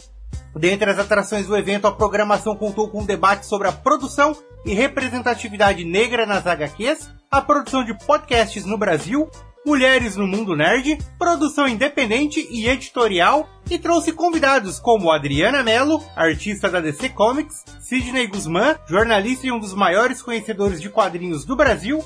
Dentre 0.54 0.90
as 0.90 0.98
atrações 0.98 1.46
do 1.46 1.56
evento, 1.56 1.87
a 1.87 1.92
programação 1.92 2.54
contou 2.54 2.90
com 2.90 3.00
um 3.00 3.06
debate 3.06 3.46
sobre 3.46 3.68
a 3.68 3.72
produção 3.72 4.37
e 4.66 4.74
representatividade 4.74 5.85
negra 5.85 6.26
nas 6.26 6.46
HQs, 6.46 7.11
a 7.30 7.40
produção 7.40 7.83
de 7.83 7.96
podcasts 8.04 8.66
no 8.66 8.76
Brasil, 8.76 9.30
mulheres 9.64 10.16
no 10.16 10.27
mundo 10.27 10.57
nerd, 10.57 10.99
produção 11.18 11.68
independente 11.68 12.46
e 12.51 12.68
editorial, 12.68 13.49
e 13.70 13.79
trouxe 13.79 14.12
convidados 14.12 14.79
como 14.79 15.11
Adriana 15.11 15.62
Mello, 15.62 16.03
artista 16.16 16.68
da 16.68 16.81
DC 16.81 17.11
Comics, 17.11 17.64
Sidney 17.81 18.27
Guzman, 18.27 18.77
jornalista 18.88 19.46
e 19.46 19.53
um 19.53 19.59
dos 19.59 19.75
maiores 19.75 20.23
conhecedores 20.23 20.81
de 20.81 20.88
quadrinhos 20.88 21.44
do 21.44 21.55
Brasil, 21.55 22.05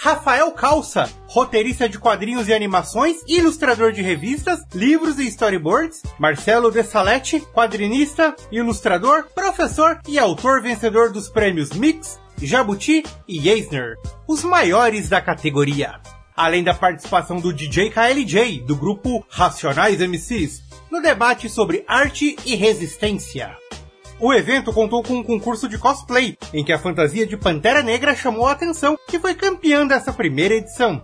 Rafael 0.00 0.52
Calça, 0.52 1.10
roteirista 1.26 1.88
de 1.88 1.98
quadrinhos 1.98 2.46
e 2.46 2.54
animações, 2.54 3.16
ilustrador 3.26 3.90
de 3.90 4.00
revistas, 4.00 4.60
livros 4.72 5.18
e 5.18 5.26
storyboards, 5.26 6.02
Marcelo 6.20 6.70
De 6.70 6.84
Salete, 6.84 7.40
quadrinista, 7.52 8.36
ilustrador, 8.52 9.24
professor 9.34 10.00
e 10.06 10.16
autor 10.16 10.62
vencedor 10.62 11.10
dos 11.10 11.28
prêmios 11.28 11.70
Mix, 11.70 12.20
Jabuti 12.40 13.02
e 13.26 13.48
Eisner, 13.48 13.96
os 14.28 14.44
maiores 14.44 15.08
da 15.08 15.20
categoria. 15.20 15.98
Além 16.38 16.62
da 16.62 16.72
participação 16.72 17.40
do 17.40 17.52
DJ 17.52 17.90
KLJ, 17.90 18.60
do 18.60 18.76
grupo 18.76 19.26
Racionais 19.28 19.98
MCs, 20.00 20.62
no 20.88 21.02
debate 21.02 21.48
sobre 21.48 21.84
arte 21.88 22.36
e 22.46 22.54
resistência. 22.54 23.56
O 24.20 24.32
evento 24.32 24.72
contou 24.72 25.02
com 25.02 25.14
um 25.14 25.22
concurso 25.24 25.68
de 25.68 25.76
cosplay, 25.76 26.38
em 26.54 26.64
que 26.64 26.72
a 26.72 26.78
fantasia 26.78 27.26
de 27.26 27.36
Pantera 27.36 27.82
Negra 27.82 28.14
chamou 28.14 28.46
a 28.46 28.52
atenção 28.52 28.96
e 29.12 29.18
foi 29.18 29.34
campeã 29.34 29.84
dessa 29.84 30.12
primeira 30.12 30.54
edição. 30.54 31.02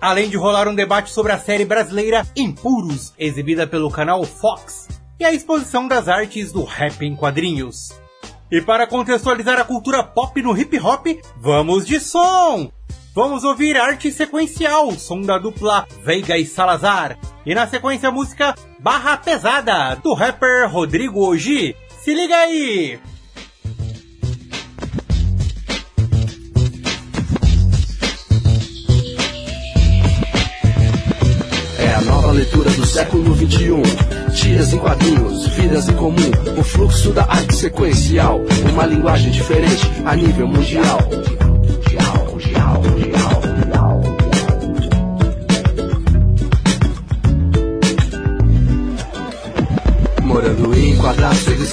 Além 0.00 0.28
de 0.28 0.36
rolar 0.36 0.68
um 0.68 0.74
debate 0.74 1.10
sobre 1.10 1.32
a 1.32 1.38
série 1.38 1.64
brasileira 1.64 2.24
Impuros, 2.36 3.12
exibida 3.18 3.66
pelo 3.66 3.90
canal 3.90 4.22
Fox, 4.22 4.86
e 5.18 5.24
a 5.24 5.32
exposição 5.32 5.88
das 5.88 6.06
artes 6.06 6.52
do 6.52 6.62
rap 6.62 7.04
em 7.04 7.16
quadrinhos. 7.16 7.92
E 8.52 8.62
para 8.62 8.86
contextualizar 8.86 9.58
a 9.58 9.64
cultura 9.64 10.04
pop 10.04 10.40
no 10.40 10.56
hip 10.56 10.78
hop, 10.78 11.06
vamos 11.40 11.84
de 11.84 11.98
som! 11.98 12.70
Vamos 13.16 13.44
ouvir 13.44 13.78
arte 13.78 14.12
sequencial, 14.12 14.92
som 14.92 15.22
da 15.22 15.38
dupla 15.38 15.88
Veiga 16.04 16.36
e 16.36 16.44
Salazar. 16.44 17.18
E 17.46 17.54
na 17.54 17.66
sequência 17.66 18.10
a 18.10 18.12
música 18.12 18.54
Barra 18.78 19.16
Pesada, 19.16 19.94
do 20.04 20.12
rapper 20.12 20.70
Rodrigo 20.70 21.26
Oji. 21.26 21.74
Se 22.04 22.12
liga 22.12 22.36
aí! 22.36 23.00
É 31.78 31.94
a 31.94 32.00
nova 32.02 32.32
leitura 32.32 32.68
do 32.68 32.84
século 32.84 33.34
XXI. 33.34 34.42
Dias 34.42 34.74
em 34.74 34.78
quadrinhos, 34.78 35.46
vidas 35.56 35.88
em 35.88 35.96
comum. 35.96 36.30
O 36.58 36.62
fluxo 36.62 37.12
da 37.12 37.22
arte 37.22 37.54
sequencial. 37.54 38.42
Uma 38.74 38.84
linguagem 38.84 39.30
diferente 39.30 39.90
a 40.04 40.14
nível 40.14 40.46
mundial. 40.46 40.98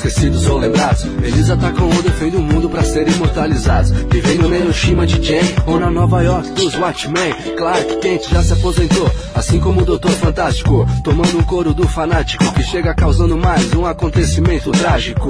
Esquecidos 0.04 0.46
ou 0.48 0.58
lembrados. 0.58 1.06
Eles 1.24 1.50
atacam 1.50 1.86
ou 1.86 2.04
defendem 2.04 2.40
o 2.40 2.44
mundo 2.44 2.70
pra 2.70 2.84
serem 2.84 3.14
imortalizados. 3.14 3.92
Vivem 3.92 4.38
no 4.38 4.54
Hiroshima 4.54 5.08
de 5.08 5.22
Jen 5.22 5.44
ou 5.66 5.80
na 5.80 5.90
Nova 5.90 6.22
York 6.22 6.52
dos 6.52 6.76
Watchmen. 6.76 7.34
Clark 7.58 7.98
Kent 7.98 8.30
já 8.30 8.44
se 8.44 8.54
aposentou, 8.54 9.10
assim 9.34 9.60
como 9.60 9.82
o 9.82 9.86
Doutor 9.86 10.12
Fantástico. 10.12 10.86
Tomando 11.04 11.38
um 11.38 11.44
couro 11.44 11.74
do 11.74 11.88
fanático 11.88 12.54
que 12.54 12.64
chega 12.64 12.94
causando 12.94 13.38
mais 13.38 13.74
um 13.74 13.86
acontecimento 13.86 14.72
trágico. 14.72 15.30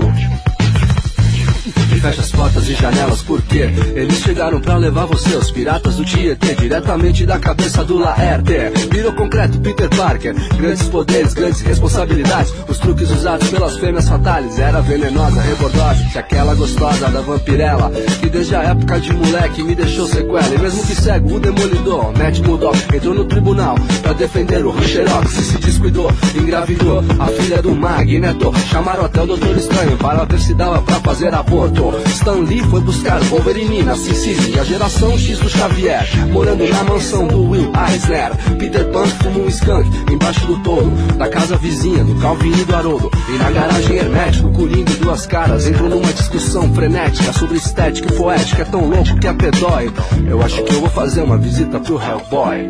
Fecha 2.03 2.19
as 2.19 2.31
portas 2.31 2.67
e 2.67 2.73
janelas 2.73 3.21
porque 3.21 3.59
eles 3.95 4.17
chegaram 4.17 4.59
pra 4.59 4.75
levar 4.75 5.05
você, 5.05 5.37
os 5.37 5.49
piratas 5.51 5.95
do 5.95 6.03
Tietê, 6.03 6.53
diretamente 6.53 7.25
da 7.25 7.39
cabeça 7.39 7.81
do 7.85 7.97
Laerte. 7.97 8.51
Virou 8.91 9.13
concreto 9.13 9.57
Peter 9.61 9.87
Parker, 9.87 10.35
grandes 10.57 10.83
poderes, 10.89 11.33
grandes 11.33 11.61
responsabilidades. 11.61 12.53
Os 12.67 12.77
truques 12.77 13.09
usados 13.09 13.47
pelas 13.47 13.77
fêmeas 13.77 14.09
fatales 14.09 14.59
era 14.59 14.81
venenosa, 14.81 15.41
rebordose, 15.43 16.17
aquela 16.17 16.53
gostosa 16.55 17.07
da 17.07 17.21
vampirela 17.21 17.89
que 18.19 18.29
desde 18.29 18.53
a 18.53 18.63
época 18.63 18.99
de 18.99 19.13
moleque 19.13 19.63
me 19.63 19.73
deixou 19.73 20.05
sequela. 20.05 20.53
E 20.53 20.57
mesmo 20.57 20.85
que 20.85 20.95
cego, 20.95 21.35
o 21.35 21.39
demolidor, 21.39 22.11
Matt 22.17 22.39
Murdock, 22.39 22.77
entrou 22.93 23.13
no 23.13 23.23
tribunal 23.23 23.75
pra 24.01 24.11
defender 24.11 24.65
o 24.65 24.71
Rancherox 24.71 25.37
e 25.37 25.41
se 25.41 25.57
descuidou, 25.57 26.11
engravidou 26.35 27.01
a 27.17 27.27
filha 27.27 27.61
do 27.61 27.73
Magneto. 27.73 28.51
Chamaram 28.69 29.05
até 29.05 29.21
o 29.21 29.25
Doutor 29.25 29.55
Estranho 29.55 29.95
para 29.95 30.25
ver 30.25 30.39
se 30.41 30.53
dava 30.53 30.81
pra 30.81 30.95
fazer 30.95 31.33
aborto. 31.33 31.92
Stan 32.07 32.39
Lee 32.39 32.63
foi 32.63 32.81
buscar 32.81 33.19
Wolverine 33.23 33.83
na 33.83 33.95
Sicília, 33.95 34.61
a 34.61 34.65
geração 34.65 35.17
X 35.17 35.39
do 35.39 35.49
Xavier, 35.49 36.07
morando 36.31 36.67
na 36.67 36.83
mansão 36.83 37.27
do 37.27 37.49
Will 37.49 37.71
Eisner. 37.89 38.31
Peter 38.57 38.85
Pan 38.91 39.05
fuma 39.05 39.39
um 39.39 39.47
skunk 39.47 39.89
embaixo 40.11 40.45
do 40.45 40.57
tolo, 40.63 40.91
da 41.17 41.27
casa 41.27 41.57
vizinha 41.57 42.03
do 42.03 42.15
Calvin 42.15 42.51
e 42.51 42.65
do 42.65 42.75
Haroldo. 42.75 43.11
E 43.29 43.37
na 43.37 43.51
garagem 43.51 43.97
hermética, 43.97 44.47
o 44.47 44.53
Coringa 44.53 44.91
e 44.91 44.95
duas 44.95 45.25
caras 45.25 45.67
entram 45.67 45.89
numa 45.89 46.13
discussão 46.13 46.73
frenética 46.73 47.33
sobre 47.33 47.57
estética 47.57 48.13
e 48.13 48.17
poética, 48.17 48.61
é 48.61 48.65
tão 48.65 48.89
louco 48.89 49.19
que 49.19 49.27
é 49.27 49.33
pedói. 49.33 49.91
Eu 50.27 50.41
acho 50.41 50.63
que 50.63 50.73
eu 50.73 50.79
vou 50.79 50.89
fazer 50.89 51.21
uma 51.21 51.37
visita 51.37 51.79
pro 51.79 52.01
Hellboy. 52.01 52.69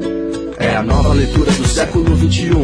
É 0.57 0.75
a 0.75 0.83
nova 0.83 1.13
leitura 1.13 1.51
do 1.51 1.67
século 1.67 2.15
21. 2.15 2.63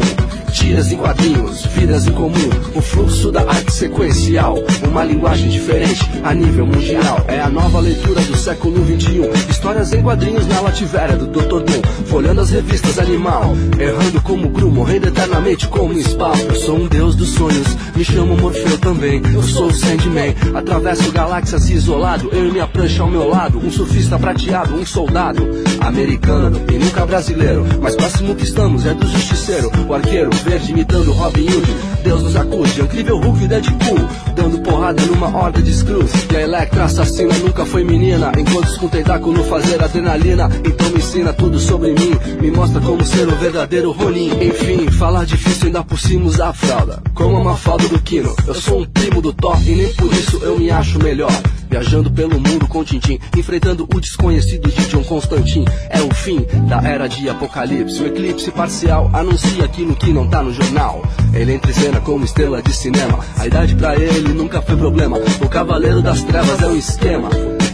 Tiras 0.52 0.90
em 0.90 0.96
quadrinhos, 0.96 1.64
vidas 1.66 2.06
em 2.06 2.12
comum, 2.12 2.50
o 2.74 2.80
fluxo 2.82 3.30
da 3.30 3.40
arte 3.42 3.72
sequencial, 3.72 4.56
uma 4.88 5.04
linguagem 5.04 5.48
diferente 5.48 6.00
a 6.24 6.34
nível 6.34 6.66
mundial. 6.66 7.24
É 7.28 7.40
a 7.40 7.48
nova 7.48 7.78
leitura 7.78 8.20
do 8.20 8.36
século 8.36 8.82
21. 8.82 9.30
Histórias 9.48 9.92
em 9.92 10.02
quadrinhos 10.02 10.46
na 10.48 10.60
Lativéria 10.60 11.16
do 11.16 11.28
Dr. 11.28 11.62
Doom, 11.62 11.82
folhando 12.06 12.40
as 12.40 12.50
revistas 12.50 12.98
Animal, 12.98 13.54
errando 13.78 14.20
como 14.22 14.48
Gru, 14.48 14.70
morrendo 14.70 15.08
eternamente 15.08 15.68
como 15.68 15.98
Spawn. 16.00 16.38
Eu 16.48 16.54
sou 16.56 16.76
um 16.76 16.88
deus 16.88 17.14
dos 17.14 17.30
sonhos, 17.30 17.68
me 17.94 18.04
chamo 18.04 18.36
Morfeu 18.36 18.76
também. 18.78 19.22
Eu 19.32 19.42
sou 19.42 19.68
o 19.68 19.72
Sandman, 19.72 20.34
atravesso 20.54 21.12
galáxias 21.12 21.70
isolado, 21.70 22.28
eu 22.32 22.48
e 22.48 22.50
minha 22.50 22.66
prancha 22.66 23.02
ao 23.02 23.10
meu 23.10 23.28
lado, 23.28 23.58
um 23.58 23.70
surfista 23.70 24.18
prateado, 24.18 24.74
um 24.74 24.84
soldado 24.84 25.48
americano 25.80 26.60
e 26.70 26.78
nunca 26.78 27.06
brasileiro, 27.06 27.64
mas 27.80 27.96
próximo 27.96 28.34
que 28.34 28.44
estamos 28.44 28.86
é 28.86 28.94
do 28.94 29.06
justiceiro, 29.06 29.70
o 29.88 29.94
arqueiro 29.94 30.30
verde 30.44 30.72
imitando 30.72 31.12
Robin 31.12 31.46
Hood. 31.48 31.89
Deus 32.02 32.22
nos 32.22 32.36
acude, 32.36 32.80
incrível 32.80 33.18
Hulk 33.18 33.46
Deadpool, 33.46 34.08
dando 34.34 34.58
porrada 34.60 35.02
numa 35.06 35.28
horda 35.28 35.62
de 35.62 35.72
screws. 35.72 36.10
E 36.32 36.36
a 36.36 36.40
Electra 36.42 36.84
assassina 36.84 37.34
nunca 37.38 37.64
foi 37.64 37.84
menina, 37.84 38.32
encontros 38.38 38.76
com 38.78 38.88
tentáculo 38.88 39.44
fazer 39.44 39.82
adrenalina. 39.82 40.48
Então 40.64 40.90
me 40.90 40.98
ensina 40.98 41.32
tudo 41.32 41.58
sobre 41.58 41.92
mim, 41.92 42.12
me 42.40 42.50
mostra 42.50 42.80
como 42.80 43.04
ser 43.04 43.28
o 43.28 43.36
verdadeiro 43.36 43.92
Ronin. 43.92 44.30
Enfim, 44.40 44.90
falar 44.90 45.24
difícil 45.24 45.66
ainda 45.66 45.84
por 45.84 45.98
cima 45.98 46.26
usar 46.26 46.52
fralda, 46.52 47.02
como 47.14 47.36
a 47.36 47.44
Mafalda 47.44 47.88
do 47.88 48.00
Kino. 48.00 48.34
Eu 48.46 48.54
sou 48.54 48.80
um 48.80 48.86
primo 48.86 49.20
do 49.20 49.32
Thor 49.32 49.58
e 49.66 49.74
nem 49.74 49.92
por 49.94 50.12
isso 50.12 50.38
eu 50.42 50.58
me 50.58 50.70
acho 50.70 50.98
melhor. 51.02 51.32
Viajando 51.68 52.10
pelo 52.10 52.40
mundo 52.40 52.66
com 52.66 52.82
Tintim, 52.82 53.20
enfrentando 53.36 53.88
o 53.94 54.00
desconhecido 54.00 54.68
de 54.68 54.86
John 54.88 55.04
Constantine. 55.04 55.66
É 55.88 56.00
o 56.00 56.12
fim 56.12 56.44
da 56.68 56.82
era 56.82 57.06
de 57.06 57.28
Apocalipse. 57.28 58.02
O 58.02 58.06
eclipse 58.08 58.50
parcial 58.50 59.08
anuncia 59.12 59.64
aquilo 59.64 59.94
que 59.94 60.12
não 60.12 60.26
tá 60.26 60.42
no 60.42 60.52
jornal. 60.52 61.00
Ele 61.32 61.54
entra 61.54 61.70
em 61.70 61.74
cena 61.90 62.00
como 62.00 62.24
estrela 62.24 62.62
de 62.62 62.72
cinema. 62.72 63.18
A 63.36 63.46
idade 63.46 63.74
pra 63.74 63.96
ele 63.96 64.32
nunca 64.32 64.62
foi 64.62 64.76
problema. 64.76 65.18
O 65.40 65.48
Cavaleiro 65.48 66.00
das 66.00 66.22
Trevas 66.22 66.62
é 66.62 66.66
um 66.66 66.76
esquema. 66.76 67.28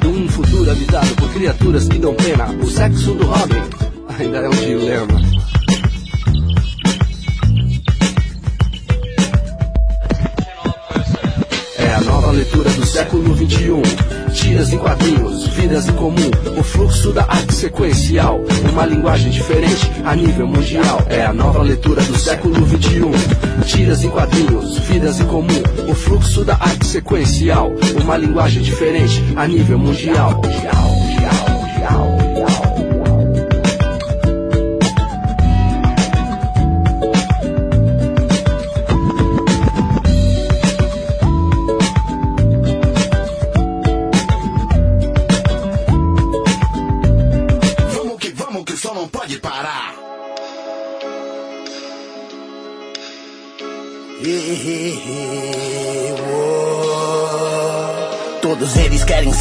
Um 0.06 0.28
futuro 0.28 0.70
habitado 0.70 1.14
por 1.16 1.30
criaturas 1.32 1.86
que 1.86 1.98
dão 1.98 2.14
pena. 2.14 2.46
O 2.62 2.66
sexo 2.66 3.12
do 3.12 3.26
Robin 3.26 3.62
ainda 4.18 4.38
é 4.38 4.48
um 4.48 4.52
dilema. 4.52 5.20
É 11.78 11.94
a 11.94 12.00
nova 12.00 12.30
leitura 12.30 12.70
do 12.70 12.86
século 12.86 13.34
21. 13.34 13.82
Tiras 14.36 14.70
em 14.70 14.78
quadrinhos, 14.78 15.46
vidas 15.48 15.88
em 15.88 15.92
comum, 15.94 16.30
o 16.58 16.62
fluxo 16.62 17.10
da 17.10 17.22
arte 17.22 17.54
sequencial, 17.54 18.38
uma 18.70 18.84
linguagem 18.84 19.30
diferente 19.30 19.90
a 20.04 20.14
nível 20.14 20.46
mundial. 20.46 21.02
É 21.08 21.24
a 21.24 21.32
nova 21.32 21.62
leitura 21.62 22.02
do 22.02 22.16
século 22.18 22.62
21. 22.66 23.10
Tiras 23.64 24.04
em 24.04 24.10
quadrinhos, 24.10 24.78
vidas 24.80 25.20
em 25.20 25.24
comum, 25.24 25.62
o 25.88 25.94
fluxo 25.94 26.44
da 26.44 26.54
arte 26.54 26.86
sequencial, 26.86 27.72
uma 28.02 28.18
linguagem 28.18 28.62
diferente 28.62 29.22
a 29.34 29.48
nível 29.48 29.78
mundial. 29.78 30.34
mundial, 30.34 30.90
mundial, 30.90 32.10
mundial. 32.10 32.65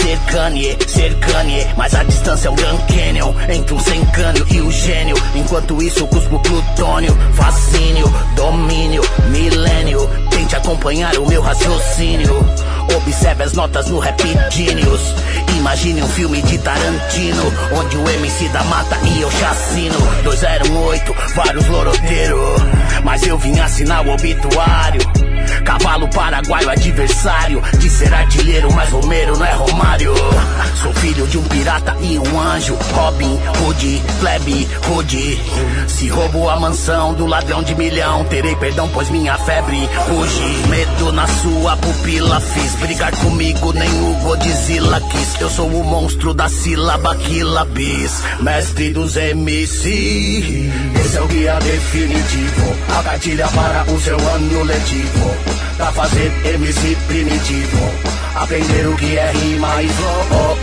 Ser 0.06 0.20
Kanye, 0.32 0.78
ser 0.88 1.16
Kanye 1.16 1.74
Mas 1.76 1.96
a 1.96 2.04
distância 2.04 2.48
é 2.48 2.52
um 2.52 2.56
Grand 2.56 2.78
Canyon 2.88 3.34
Entre 3.50 3.74
um 3.74 3.80
sem 3.80 4.06
câmbio 4.06 4.46
e 4.52 4.62
o 4.62 4.72
gênio. 4.72 5.16
Enquanto 5.34 5.82
isso 5.82 6.06
cuspo 6.08 6.40
plutônio 6.40 7.12
Fascínio, 7.34 8.06
domínio, 8.36 9.02
milênio. 9.32 10.08
Tente 10.30 10.56
acompanhar 10.56 11.18
o 11.18 11.28
meu 11.28 11.42
raciocínio 11.42 12.46
Observe 12.96 13.44
as 13.44 13.54
notas 13.54 13.88
no 13.90 14.00
Rap 14.00 14.22
Genius. 14.52 15.14
Imagine 15.58 16.04
um 16.04 16.08
filme 16.10 16.42
de 16.44 16.58
Tarantino 16.60 17.54
Onde 17.72 17.98
o 17.98 18.10
MC 18.10 18.48
da 18.50 18.64
mata 18.66 18.98
e 19.04 19.22
eu 19.22 19.32
chacino. 19.32 19.96
208, 20.24 21.16
vários 21.36 21.68
loroteiros 21.68 22.62
Mas 23.04 23.24
eu 23.24 23.38
vim 23.38 23.60
assinar 23.60 24.06
o 24.06 24.12
obituário. 24.12 25.02
Cavalo 25.64 26.10
paraguaio 26.10 26.70
adversário. 26.70 27.62
De 27.80 27.90
ser 27.90 28.14
artilheiro, 28.14 28.72
mas 28.74 28.90
Romero 28.90 29.38
não 29.38 29.46
é 29.46 29.54
Romário. 29.54 30.14
Sou 30.82 30.94
filho 30.94 31.28
de 31.28 31.38
um 31.38 31.44
pirata 31.44 31.96
e 32.02 32.18
um 32.20 32.40
anjo. 32.40 32.78
Robin 32.94 33.40
Hood, 33.62 34.04
plebe 34.20 34.68
Hood. 34.90 35.42
Se 35.88 36.08
roubo 36.08 36.50
a 36.50 36.60
mansão 36.60 37.14
do 37.14 37.26
ladrão 37.26 37.64
de 37.64 37.76
milhão 37.76 38.26
Terei 38.26 38.56
perdão, 38.56 38.90
pois 38.94 39.10
minha 39.10 39.38
febre 39.38 39.90
ruge. 40.08 40.68
Medo 40.70 41.12
na 41.12 41.28
sua 41.28 41.78
pupila 41.78 42.40
fiz 42.40 42.75
Brigar 42.80 43.16
comigo 43.18 43.74
nem 43.74 43.90
o 43.90 44.14
Godzilla 44.22 45.02
quis. 45.02 45.42
Eu 45.42 45.50
sou 45.50 45.68
o 45.68 45.84
monstro 45.84 46.34
da 46.34 46.48
sílaba 46.50 47.16
Quilabis 47.16 48.22
Mestre 48.40 48.92
dos 48.92 49.16
MC 49.16 50.70
Esse 51.04 51.18
é 51.18 51.22
o 51.22 51.28
guia 51.28 51.60
definitivo. 51.60 52.76
A 52.98 53.04
cartilha 53.04 53.48
para 53.48 53.84
o 53.92 54.00
seu 54.00 54.18
ano 54.18 54.64
letivo. 54.64 55.36
Pra 55.78 55.92
fazer 55.92 56.32
MC 56.46 56.98
primitivo. 57.08 57.92
Aprender 58.36 58.88
o 58.88 58.96
que 58.96 59.18
é 59.18 59.32
rima 59.32 59.82
e 59.82 59.90
flow. 59.90 60.58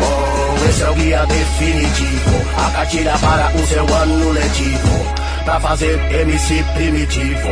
Esse 0.68 0.82
é 0.82 0.90
o 0.90 0.94
guia 0.94 1.26
definitivo. 1.26 2.42
A 2.56 2.70
cartilha 2.70 3.18
para 3.18 3.52
o 3.54 3.66
seu 3.66 3.94
ano 3.94 4.32
letivo 4.32 5.01
Pra 5.44 5.58
fazer 5.58 5.98
MC 6.12 6.64
primitivo. 6.74 7.48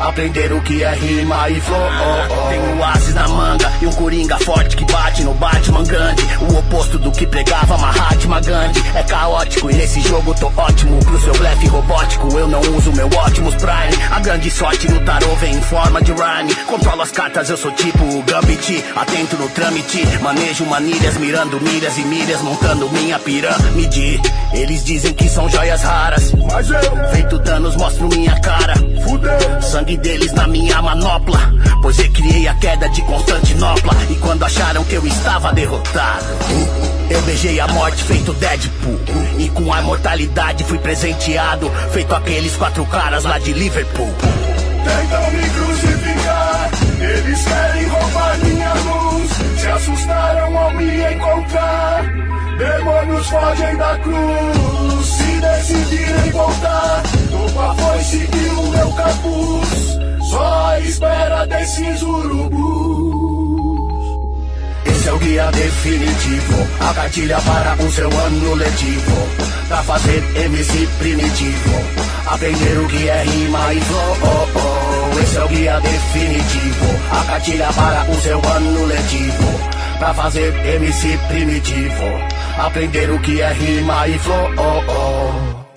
Aprender 0.00 0.52
o 0.52 0.60
que 0.60 0.82
é 0.82 0.94
rima 0.94 1.48
e 1.48 1.60
flow 1.60 1.78
oh, 1.78 2.46
oh. 2.46 2.48
Tem 2.48 2.60
um 2.60 2.84
asis 2.84 3.14
na 3.14 3.28
manga 3.28 3.72
e 3.80 3.86
um 3.86 3.92
coringa 3.92 4.38
forte 4.38 4.76
que 4.76 4.84
bate 4.84 5.24
no 5.24 5.34
Batman 5.34 5.82
Gandhi 5.82 6.22
O 6.40 6.58
oposto 6.58 6.98
do 6.98 7.10
que 7.10 7.26
pregava 7.26 7.76
Mahatma 7.78 8.40
Gandhi. 8.40 8.82
É 8.94 9.02
caótico 9.02 9.70
e 9.70 9.74
nesse 9.74 10.00
jogo 10.02 10.34
tô 10.34 10.52
ótimo. 10.56 10.98
Pro 11.04 11.20
seu 11.20 11.32
blefe 11.34 11.66
robótico 11.68 12.38
eu 12.38 12.48
não 12.48 12.60
uso 12.76 12.92
meu 12.92 13.06
Optimus 13.06 13.54
Prime. 13.54 14.04
A 14.10 14.20
grande 14.20 14.50
sorte 14.50 14.90
no 14.90 15.00
tarô 15.04 15.34
vem 15.36 15.54
em 15.54 15.62
forma 15.62 16.02
de 16.02 16.12
rhyme 16.12 16.54
as 17.08 17.12
cartas, 17.12 17.48
eu 17.48 17.56
sou 17.56 17.72
tipo 17.72 18.04
o 18.04 18.22
Gambit 18.22 18.84
Atento 18.94 19.36
no 19.36 19.48
trâmite, 19.48 20.04
manejo 20.20 20.64
manilhas 20.66 21.16
Mirando 21.16 21.60
milhas 21.60 21.96
e 21.96 22.02
milhas, 22.02 22.42
montando 22.42 22.90
minha 22.90 23.18
pirâmide 23.18 24.20
Eles 24.52 24.84
dizem 24.84 25.14
que 25.14 25.28
são 25.28 25.48
joias 25.48 25.82
raras 25.82 26.32
Mas 26.52 26.68
eu, 26.70 27.08
feito 27.12 27.38
danos 27.38 27.76
mostro 27.76 28.08
minha 28.08 28.38
cara. 28.40 28.74
Fudeu. 29.04 29.62
Sangue 29.62 29.96
deles 29.96 30.32
na 30.32 30.46
minha 30.46 30.80
manopla. 30.82 31.38
Pois 31.80 31.96
recriei 31.96 32.48
a 32.48 32.54
queda 32.54 32.88
de 32.88 33.02
Constantinopla. 33.02 33.92
E 34.10 34.14
quando 34.16 34.44
acharam 34.44 34.84
que 34.84 34.94
eu 34.94 35.06
estava 35.06 35.52
derrotado, 35.52 36.26
eu 37.10 37.22
beijei 37.22 37.60
a 37.60 37.68
morte 37.68 38.02
feito 38.04 38.32
Deadpool. 38.34 38.98
E 39.38 39.48
com 39.50 39.72
a 39.72 39.82
mortalidade 39.82 40.64
fui 40.64 40.78
presenteado. 40.78 41.70
Feito 41.92 42.14
aqueles 42.14 42.56
quatro 42.56 42.84
caras 42.86 43.24
lá 43.24 43.38
de 43.38 43.52
Liverpool. 43.52 44.12
Tentam 44.84 45.30
me 45.32 45.50
crucificar, 45.50 46.47
eles 47.00 47.44
querem 47.44 47.86
roubar 47.86 48.38
minha 48.38 48.72
luz. 48.74 49.30
Se 49.60 49.66
assustaram 49.68 50.58
ao 50.58 50.70
me 50.72 51.14
encontrar. 51.14 52.04
Demônios 52.58 53.26
fogem 53.28 53.76
da 53.76 53.98
cruz. 53.98 55.06
Se 55.06 55.40
decidirem 55.40 56.30
voltar, 56.32 57.02
dou 57.30 57.50
com 57.50 57.60
a 57.60 57.74
foice 57.74 58.28
e 58.32 58.48
o 58.48 58.62
meu 58.70 58.92
capuz. 58.92 59.98
Só 60.30 60.66
à 60.70 60.80
espera 60.80 61.46
desses 61.46 62.02
urubus. 62.02 63.07
Esse 64.90 65.08
é 65.08 65.12
o 65.12 65.18
guia 65.18 65.50
definitivo, 65.52 66.68
a 66.80 66.94
cartilha 66.94 67.38
para 67.40 67.76
o 67.82 67.90
seu 67.90 68.08
ano 68.08 68.54
letivo. 68.54 69.28
Pra 69.68 69.82
fazer 69.82 70.24
MC 70.34 70.88
primitivo, 70.98 71.84
aprender 72.26 72.78
o 72.78 72.88
que 72.88 73.08
é 73.08 73.22
rima 73.22 73.74
e 73.74 73.80
flow. 73.80 74.16
Oh, 74.22 74.58
oh. 74.58 75.20
Esse 75.20 75.36
é 75.36 75.44
o 75.44 75.48
guia 75.48 75.80
definitivo, 75.80 76.86
a 77.10 77.24
cartilha 77.24 77.72
para 77.72 78.10
o 78.10 78.14
seu 78.20 78.40
ano 78.44 78.86
letivo. 78.86 79.60
Pra 79.98 80.14
fazer 80.14 80.54
MC 80.66 81.18
primitivo, 81.28 82.04
aprender 82.58 83.10
o 83.10 83.18
que 83.20 83.40
é 83.40 83.52
rima 83.52 84.08
e 84.08 84.18
flow. 84.18 84.50
Oh, 84.56 84.92
oh. 84.92 85.67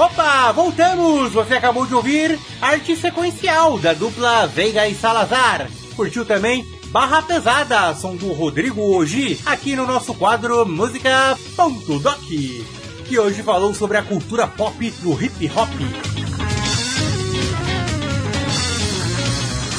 Opa, 0.00 0.50
voltamos! 0.52 1.34
Você 1.34 1.52
acabou 1.52 1.84
de 1.84 1.94
ouvir 1.94 2.38
Arte 2.58 2.96
Sequencial 2.96 3.78
da 3.78 3.92
dupla 3.92 4.46
Veiga 4.46 4.88
e 4.88 4.94
Salazar. 4.94 5.68
Curtiu 5.94 6.24
também 6.24 6.66
Barra 6.86 7.20
Pesada, 7.20 7.94
som 7.94 8.16
do 8.16 8.32
Rodrigo 8.32 8.80
Oji, 8.80 9.38
aqui 9.44 9.76
no 9.76 9.86
nosso 9.86 10.14
quadro 10.14 10.64
Música 10.64 11.38
Ponto 11.54 11.98
Doc, 11.98 12.18
que 12.18 13.18
hoje 13.18 13.42
falou 13.42 13.74
sobre 13.74 13.98
a 13.98 14.02
cultura 14.02 14.46
pop 14.46 14.90
do 15.02 15.22
hip 15.22 15.52
hop. 15.54 15.68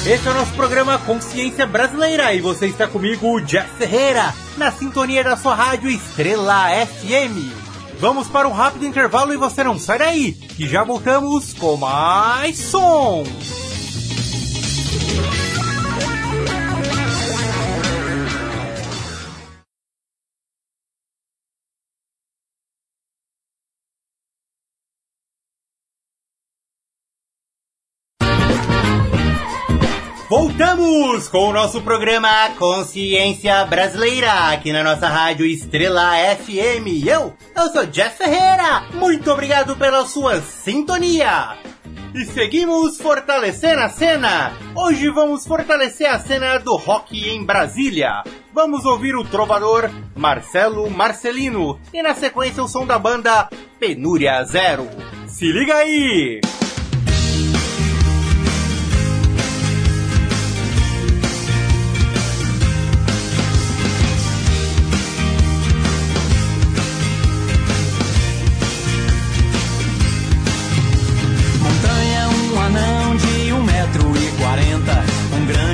Esse 0.06 0.28
é 0.28 0.30
o 0.30 0.34
nosso 0.34 0.52
programa 0.52 0.98
Consciência 1.00 1.66
Brasileira 1.66 2.32
e 2.32 2.40
você 2.40 2.68
está 2.68 2.86
comigo, 2.86 3.40
Jeff 3.40 3.68
Ferreira, 3.76 4.32
na 4.56 4.70
sintonia 4.70 5.24
da 5.24 5.36
sua 5.36 5.56
rádio 5.56 5.90
Estrela 5.90 6.68
FM. 6.86 7.61
Vamos 8.02 8.26
para 8.26 8.48
um 8.48 8.52
rápido 8.52 8.84
intervalo 8.84 9.32
e 9.32 9.36
você 9.36 9.62
não 9.62 9.78
sai 9.78 9.96
daí, 9.96 10.32
que 10.32 10.66
já 10.66 10.82
voltamos 10.82 11.54
com 11.54 11.76
mais 11.76 12.58
som. 12.58 13.22
Voltamos 30.82 31.28
com 31.28 31.48
o 31.48 31.52
nosso 31.52 31.80
programa 31.80 32.50
Consciência 32.58 33.64
Brasileira, 33.66 34.50
aqui 34.50 34.72
na 34.72 34.82
nossa 34.82 35.06
rádio 35.06 35.46
Estrela 35.46 36.12
FM. 36.36 37.06
Eu, 37.06 37.32
eu 37.54 37.68
sou 37.70 37.86
Jeff 37.86 38.18
Ferreira. 38.18 38.82
Muito 38.92 39.30
obrigado 39.30 39.76
pela 39.76 40.04
sua 40.06 40.40
sintonia. 40.40 41.56
E 42.12 42.24
seguimos 42.24 43.00
fortalecendo 43.00 43.80
a 43.80 43.88
cena. 43.88 44.52
Hoje 44.74 45.08
vamos 45.08 45.46
fortalecer 45.46 46.10
a 46.10 46.18
cena 46.18 46.58
do 46.58 46.74
rock 46.74 47.28
em 47.30 47.44
Brasília. 47.44 48.24
Vamos 48.52 48.84
ouvir 48.84 49.14
o 49.14 49.24
trovador 49.24 49.88
Marcelo 50.16 50.90
Marcelino 50.90 51.78
e 51.94 52.02
na 52.02 52.12
sequência 52.12 52.62
o 52.62 52.68
som 52.68 52.84
da 52.84 52.98
banda 52.98 53.48
Penúria 53.78 54.42
Zero. 54.44 54.88
Se 55.28 55.46
liga 55.46 55.76
aí! 55.76 56.40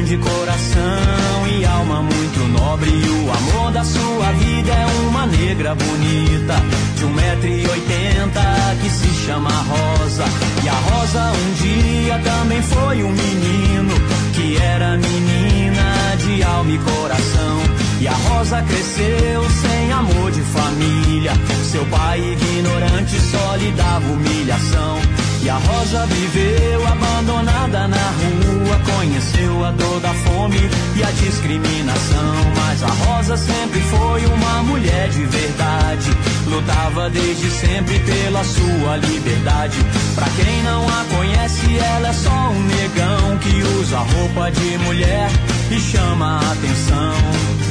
De 0.09 0.17
coração 0.17 1.47
e 1.51 1.67
alma 1.67 2.01
muito 2.01 2.41
nobre. 2.59 2.91
O 2.91 3.31
amor 3.31 3.73
da 3.73 3.85
sua 3.85 4.33
vida 4.33 4.73
é 4.73 4.87
uma 5.07 5.27
negra 5.27 5.75
bonita, 5.75 6.55
de 6.97 7.05
um 7.05 7.13
metro 7.13 7.47
e 7.47 7.69
oitenta, 7.69 8.41
que 8.81 8.89
se 8.89 9.27
chama 9.27 9.51
Rosa. 9.51 10.25
E 10.65 10.69
a 10.69 10.73
Rosa 10.73 11.31
um 11.31 11.53
dia 11.53 12.19
também 12.21 12.63
foi 12.63 13.05
um 13.05 13.11
menino, 13.11 13.95
que 14.33 14.57
era 14.57 14.97
menina 14.97 16.17
de 16.25 16.43
alma 16.43 16.73
e 16.73 16.79
coração. 16.79 17.59
E 18.01 18.09
a 18.09 18.15
Rosa 18.15 18.63
cresceu 18.63 19.45
sem 19.51 19.93
amor 19.93 20.31
de 20.31 20.41
família. 20.41 21.33
Seu 21.65 21.85
pai 21.85 22.19
ignorante 22.21 23.21
só 23.21 23.57
lhe 23.57 23.71
dava 23.73 24.11
humilhação. 24.11 25.28
E 25.41 25.49
a 25.49 25.57
Rosa 25.57 26.05
viveu 26.07 26.87
abandonada 26.87 27.89
na 27.89 27.97
rua, 27.97 28.81
conheceu 28.97 29.65
a 29.65 29.71
dor 29.71 30.01
da 30.01 30.13
fome 30.13 30.59
e 30.97 31.03
a 31.03 31.11
discriminação. 31.13 32.35
Mas 32.57 32.83
a 32.83 32.89
Rosa 32.89 33.37
sempre 33.37 33.81
foi 33.81 34.27
uma 34.27 34.63
mulher 34.65 35.09
de 35.11 35.25
verdade, 35.25 36.11
lutava 36.47 37.09
desde 37.11 37.51
sempre 37.51 37.99
pela 38.01 38.43
sua 38.43 38.97
liberdade. 38.97 39.79
Pra 40.15 40.27
quem 40.31 40.63
não 40.65 40.85
a 40.89 41.05
conhece, 41.17 41.79
ela 41.79 42.09
é 42.09 42.13
só 42.13 42.31
um 42.31 42.63
negão 42.65 43.39
que 43.39 43.63
usa 43.81 43.99
roupa 43.99 44.51
de 44.51 44.79
mulher 44.79 45.31
e 45.71 45.81
chama 45.81 46.41
a 46.41 46.53
atenção. 46.53 47.68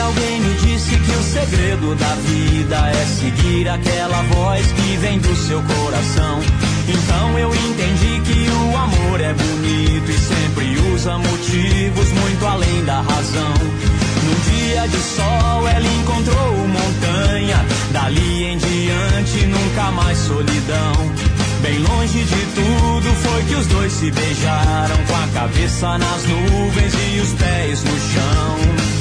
Alguém 0.00 0.40
me 0.40 0.54
disse 0.54 0.96
que 0.96 1.10
o 1.12 1.22
segredo 1.22 1.94
da 1.94 2.14
vida 2.14 2.90
é 2.90 3.04
seguir 3.06 3.68
aquela 3.68 4.22
voz 4.34 4.66
que 4.72 4.96
vem 4.96 5.18
do 5.18 5.36
seu 5.36 5.62
coração. 5.62 6.40
Então 6.88 7.38
eu 7.38 7.54
entendi 7.54 8.20
que 8.20 8.50
o 8.50 8.76
amor 8.76 9.20
é 9.20 9.32
bonito 9.32 10.10
e 10.10 10.18
sempre 10.18 10.78
usa 10.92 11.18
motivos 11.18 12.12
muito 12.12 12.46
além 12.46 12.84
da 12.84 13.00
razão. 13.00 13.54
Num 14.24 14.50
dia 14.50 14.88
de 14.88 14.98
sol 14.98 15.68
ela 15.68 15.86
encontrou 15.86 16.68
montanha, 16.68 17.64
dali 17.92 18.44
em 18.44 18.58
diante 18.58 19.46
nunca 19.46 19.90
mais 19.92 20.18
solidão. 20.18 21.30
Bem 21.62 21.78
longe 21.78 22.24
de 22.24 22.46
tudo 22.54 23.14
foi 23.16 23.42
que 23.44 23.54
os 23.54 23.66
dois 23.66 23.92
se 23.92 24.10
beijaram, 24.10 24.96
com 25.06 25.14
a 25.14 25.40
cabeça 25.40 25.98
nas 25.98 26.24
nuvens 26.24 26.94
e 26.94 27.20
os 27.20 27.32
pés 27.34 27.84
no 27.84 27.98
chão. 27.98 28.99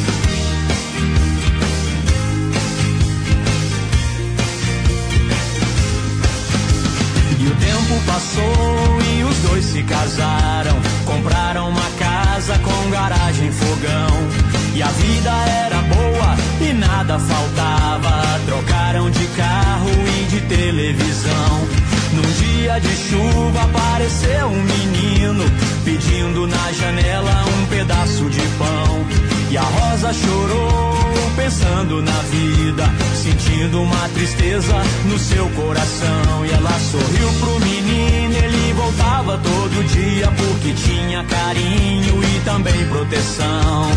O 7.50 7.56
tempo 7.56 8.04
passou 8.06 9.02
e 9.02 9.24
os 9.24 9.38
dois 9.40 9.66
se 9.66 9.84
casaram. 9.84 10.78
Compraram 11.06 11.70
uma 11.70 11.90
casa 11.98 12.58
com 12.60 12.90
garagem 12.90 13.48
e 13.48 13.52
fogão. 13.52 14.30
E 14.76 14.82
a 14.82 14.88
vida 14.88 15.32
era 15.66 15.82
boa 15.82 16.36
e 16.62 16.74
nada 16.74 17.18
faltava. 17.20 18.40
Trocaram 18.46 19.10
de 19.10 19.26
carro 19.28 19.90
e 20.22 20.26
de 20.26 20.42
televisão. 20.42 21.89
Num 22.14 22.22
dia 22.22 22.80
de 22.80 22.96
chuva 22.96 23.64
apareceu 23.64 24.48
um 24.48 24.64
menino 24.64 25.44
pedindo 25.86 26.48
na 26.48 26.72
janela 26.72 27.46
um 27.46 27.66
pedaço 27.68 28.30
de 28.30 28.42
pão. 28.58 29.06
E 29.52 29.58
a 29.58 29.62
Rosa 29.62 30.14
chorou 30.14 30.90
pensando 31.36 32.02
na 32.02 32.20
vida, 32.24 32.84
sentindo 33.16 33.82
uma 33.82 34.10
tristeza 34.10 34.76
no 35.06 35.18
seu 35.18 35.50
coração. 35.52 36.46
E 36.46 36.52
ela 36.52 36.80
sorriu 36.80 37.34
pro 37.40 37.60
menino, 37.60 38.36
ele 38.36 38.74
voltava 38.74 39.38
todo 39.38 39.88
dia 39.88 40.28
porque 40.32 40.74
tinha 40.74 41.24
carinho 41.24 42.24
e 42.24 42.40
também 42.46 42.86
proteção. 42.88 43.90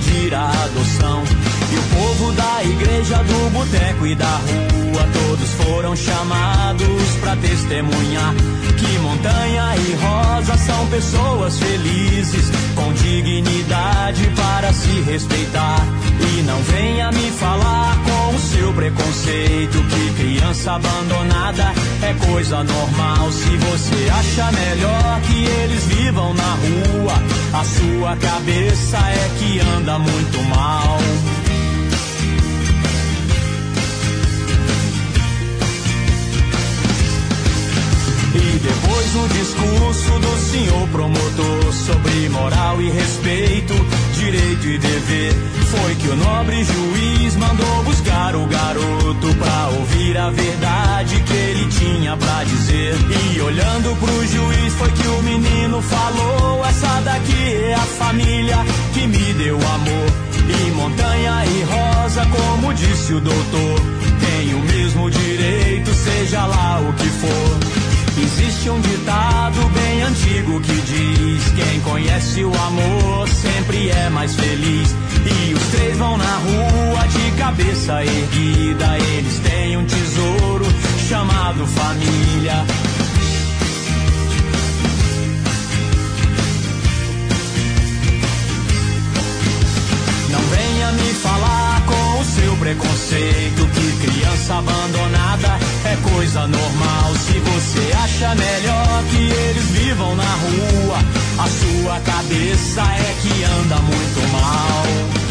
Pedir 0.00 0.34
a 0.34 0.48
adoção. 0.48 1.22
E 1.72 1.76
o 1.76 1.82
povo 2.00 2.32
da 2.32 2.64
igreja, 2.64 3.16
do 3.18 3.50
boteco 3.50 4.06
e 4.06 4.14
da 4.14 4.36
rua, 4.36 5.08
todos 5.12 5.50
foram 5.54 5.94
chamados 5.94 7.16
pra 7.20 7.36
testemunhar 7.36 8.34
montanha 9.10 9.74
e 9.76 9.94
rosa 9.94 10.56
são 10.56 10.86
pessoas 10.86 11.58
felizes, 11.58 12.50
com 12.76 12.92
dignidade 12.92 14.30
para 14.36 14.72
se 14.72 15.00
respeitar. 15.02 15.80
E 16.38 16.42
não 16.42 16.60
venha 16.62 17.10
me 17.10 17.30
falar 17.32 17.96
com 18.04 18.36
o 18.36 18.38
seu 18.38 18.72
preconceito 18.72 19.78
que 19.82 20.22
criança 20.22 20.72
abandonada 20.72 21.72
é 22.02 22.26
coisa 22.26 22.62
normal. 22.62 23.32
Se 23.32 23.56
você 23.56 24.10
acha 24.10 24.52
melhor 24.52 25.20
que 25.22 25.44
eles 25.44 25.84
vivam 25.86 26.32
na 26.34 26.54
rua, 26.54 27.14
a 27.52 27.64
sua 27.64 28.16
cabeça 28.16 28.96
é 28.96 29.30
que 29.38 29.60
anda 29.60 29.98
muito 29.98 30.42
mal. 30.54 30.98
Depois 38.62 39.16
o 39.16 39.28
discurso 39.28 40.18
do 40.18 40.38
senhor 40.38 40.88
promotor 40.88 41.72
sobre 41.72 42.28
moral 42.28 42.80
e 42.82 42.90
respeito, 42.90 43.74
direito 44.14 44.66
e 44.66 44.78
dever, 44.78 45.34
foi 45.66 45.94
que 45.94 46.08
o 46.08 46.16
nobre 46.16 46.64
juiz 46.64 47.36
mandou 47.36 47.82
buscar 47.84 48.36
o 48.36 48.46
garoto 48.46 49.34
pra 49.38 49.68
ouvir 49.78 50.16
a 50.18 50.30
verdade 50.30 51.22
que 51.22 51.32
ele 51.32 51.66
tinha 51.68 52.16
pra 52.16 52.44
dizer. 52.44 52.94
E 53.34 53.40
olhando 53.40 53.96
pro 53.98 54.26
juiz 54.26 54.74
foi 54.74 54.90
que 54.90 55.08
o 55.08 55.22
menino 55.22 55.80
falou: 55.80 56.64
essa 56.66 57.00
daqui 57.00 57.54
é 57.64 57.74
a 57.74 57.78
família 57.78 58.58
que 58.92 59.06
me 59.06 59.32
deu 59.34 59.56
amor. 59.56 60.30
E 60.48 60.70
montanha 60.72 61.44
e 61.46 61.62
rosa, 61.62 62.26
como 62.26 62.74
disse 62.74 63.14
o 63.14 63.20
doutor, 63.20 63.80
tem 64.20 64.54
o 64.54 64.60
mesmo 64.64 65.10
direito, 65.10 65.94
seja 65.94 66.44
lá 66.44 66.80
o 66.80 66.92
que 66.94 67.06
for. 67.06 67.79
Existe 68.32 68.70
um 68.70 68.80
ditado 68.80 69.68
bem 69.70 70.02
antigo 70.02 70.60
que 70.60 70.72
diz: 70.72 71.44
Quem 71.52 71.80
conhece 71.80 72.44
o 72.44 72.54
amor 72.54 73.28
sempre 73.28 73.90
é 73.90 74.08
mais 74.08 74.34
feliz. 74.34 74.94
E 75.26 75.54
os 75.54 75.62
três 75.72 75.96
vão 75.98 76.16
na 76.16 76.36
rua 76.36 77.08
de 77.08 77.30
cabeça 77.38 78.04
erguida. 78.04 78.98
Eles 78.98 79.38
têm 79.40 79.76
um 79.76 79.84
tesouro 79.84 80.64
chamado 81.08 81.66
família. 81.66 82.64
Não 90.30 90.40
venha 90.40 90.92
me 90.92 91.14
falar 91.14 91.59
coisa 96.20 96.46
normal. 96.46 97.14
Se 97.14 97.38
você 97.38 97.92
acha 97.96 98.34
melhor 98.34 99.04
que 99.10 99.22
eles 99.22 99.64
vivam 99.70 100.14
na 100.16 100.22
rua, 100.22 100.98
a 101.38 101.48
sua 101.48 101.98
cabeça 102.00 102.82
é 102.82 103.16
que 103.22 103.42
anda 103.44 103.76
muito 103.76 104.32
mal. 104.32 105.29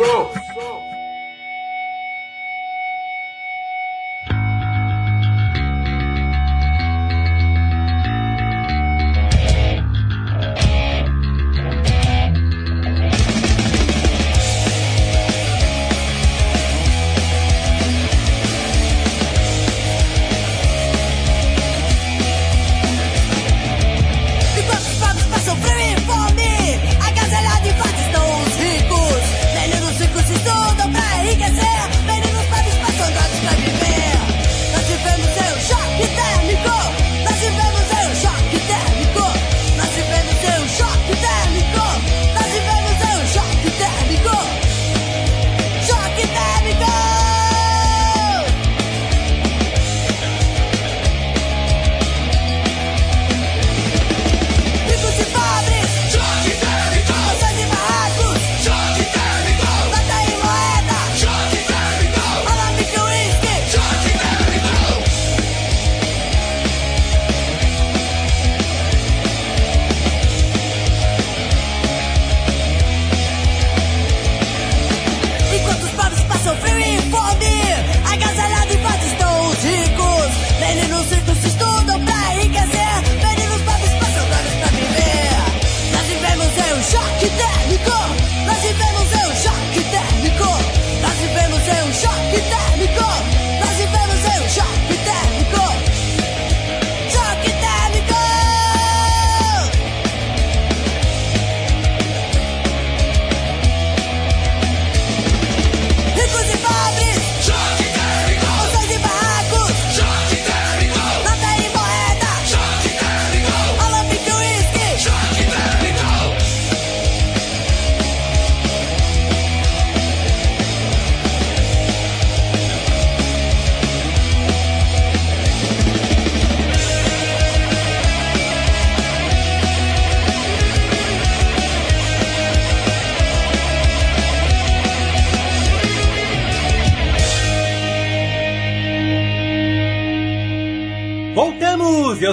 Liga 0.00 0.39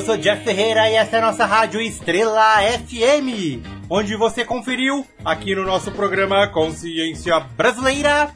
sou 0.08 0.16
Jeff 0.16 0.42
Ferreira 0.42 0.90
e 0.90 0.96
essa 0.96 1.18
é 1.18 1.20
a 1.20 1.22
nossa 1.22 1.46
rádio 1.46 1.82
Estrela 1.82 2.62
FM, 2.62 3.62
onde 3.90 4.16
você 4.16 4.46
conferiu, 4.46 5.06
aqui 5.26 5.54
no 5.54 5.66
nosso 5.66 5.92
programa 5.92 6.48
Consciência 6.48 7.38
Brasileira, 7.42 8.34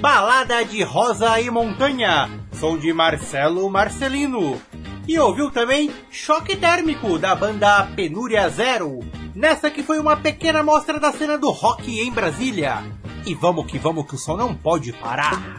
Balada 0.00 0.62
de 0.66 0.82
Rosa 0.82 1.40
e 1.40 1.48
Montanha, 1.48 2.28
som 2.52 2.76
de 2.76 2.92
Marcelo 2.92 3.70
Marcelino. 3.70 4.60
E 5.08 5.18
ouviu 5.18 5.50
também 5.50 5.90
Choque 6.10 6.54
Térmico, 6.54 7.18
da 7.18 7.34
banda 7.34 7.88
Penúria 7.96 8.46
Zero, 8.50 9.00
nessa 9.34 9.70
que 9.70 9.82
foi 9.82 9.98
uma 9.98 10.18
pequena 10.18 10.62
mostra 10.62 11.00
da 11.00 11.10
cena 11.10 11.38
do 11.38 11.50
rock 11.52 12.00
em 12.00 12.12
Brasília. 12.12 12.84
E 13.24 13.34
vamos 13.34 13.64
que 13.64 13.78
vamos 13.78 14.06
que 14.06 14.14
o 14.14 14.18
som 14.18 14.36
não 14.36 14.54
pode 14.54 14.92
parar. 14.92 15.56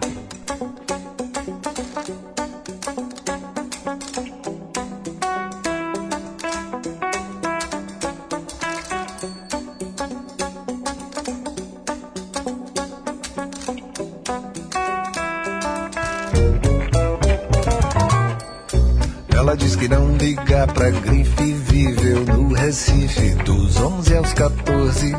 Pra 20.74 20.89
grife, 20.89 21.53
viveu 21.53 22.26
no 22.26 22.53
Recife 22.53 23.36
dos 23.43 23.78
11 23.78 24.18
aos 24.18 24.34
14. 24.34 25.15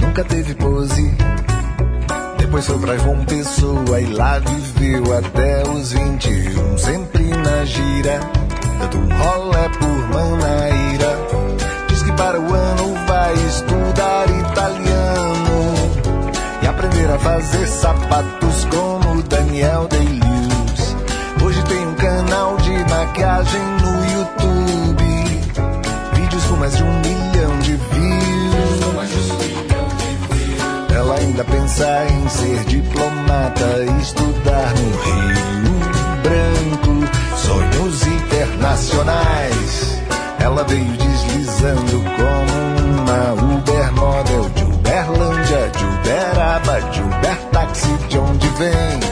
Nunca 0.00 0.24
teve 0.24 0.54
pose. 0.54 1.14
Depois 2.38 2.66
foi 2.66 2.78
pra 2.78 2.96
João 2.96 3.24
Pessoa 3.24 4.00
e 4.00 4.06
lá 4.06 4.38
viveu 4.38 5.16
até 5.16 5.62
os 5.68 5.92
21, 5.92 6.78
sempre 6.78 7.24
na 7.24 7.64
gira. 7.64 8.20
Dando 8.78 9.14
rolé 9.14 9.68
por 9.68 10.08
Manaíra. 10.12 11.18
Diz 11.88 12.02
que 12.02 12.12
para 12.12 12.40
o 12.40 12.54
ano 12.54 12.94
vai 13.06 13.34
estudar 13.34 14.26
italiano 14.28 15.74
e 16.62 16.66
aprender 16.66 17.10
a 17.10 17.18
fazer 17.18 17.66
sapatos 17.66 18.64
como 18.66 19.22
Daniel 19.22 19.88
Day-Lewis. 19.88 20.23
Canal 22.24 22.56
de 22.56 22.72
maquiagem 22.90 23.60
no 23.82 24.02
YouTube, 24.12 25.04
vídeos 26.14 26.44
com 26.46 26.56
mais 26.56 26.74
de 26.74 26.82
um 26.82 27.00
milhão 27.00 27.58
de 27.58 27.76
views. 27.76 29.28
Ela 30.90 31.16
ainda 31.16 31.44
pensa 31.44 32.06
em 32.06 32.26
ser 32.28 32.64
diplomata, 32.64 33.84
estudar 34.00 34.72
no 34.74 34.90
Rio 35.02 35.34
Branco, 36.22 37.06
sonhos 37.36 38.06
internacionais. 38.06 40.00
Ela 40.40 40.64
veio 40.64 40.96
deslizando 40.96 42.02
como 42.16 43.02
uma 43.02 43.34
Uber 43.34 43.92
model 43.92 44.48
de 44.48 44.64
Uberlândia, 44.64 45.70
de 45.76 45.84
Uberaba, 45.84 46.80
de 46.90 47.02
Uber 47.02 47.38
de 48.08 48.18
onde 48.18 48.48
vem. 48.48 49.03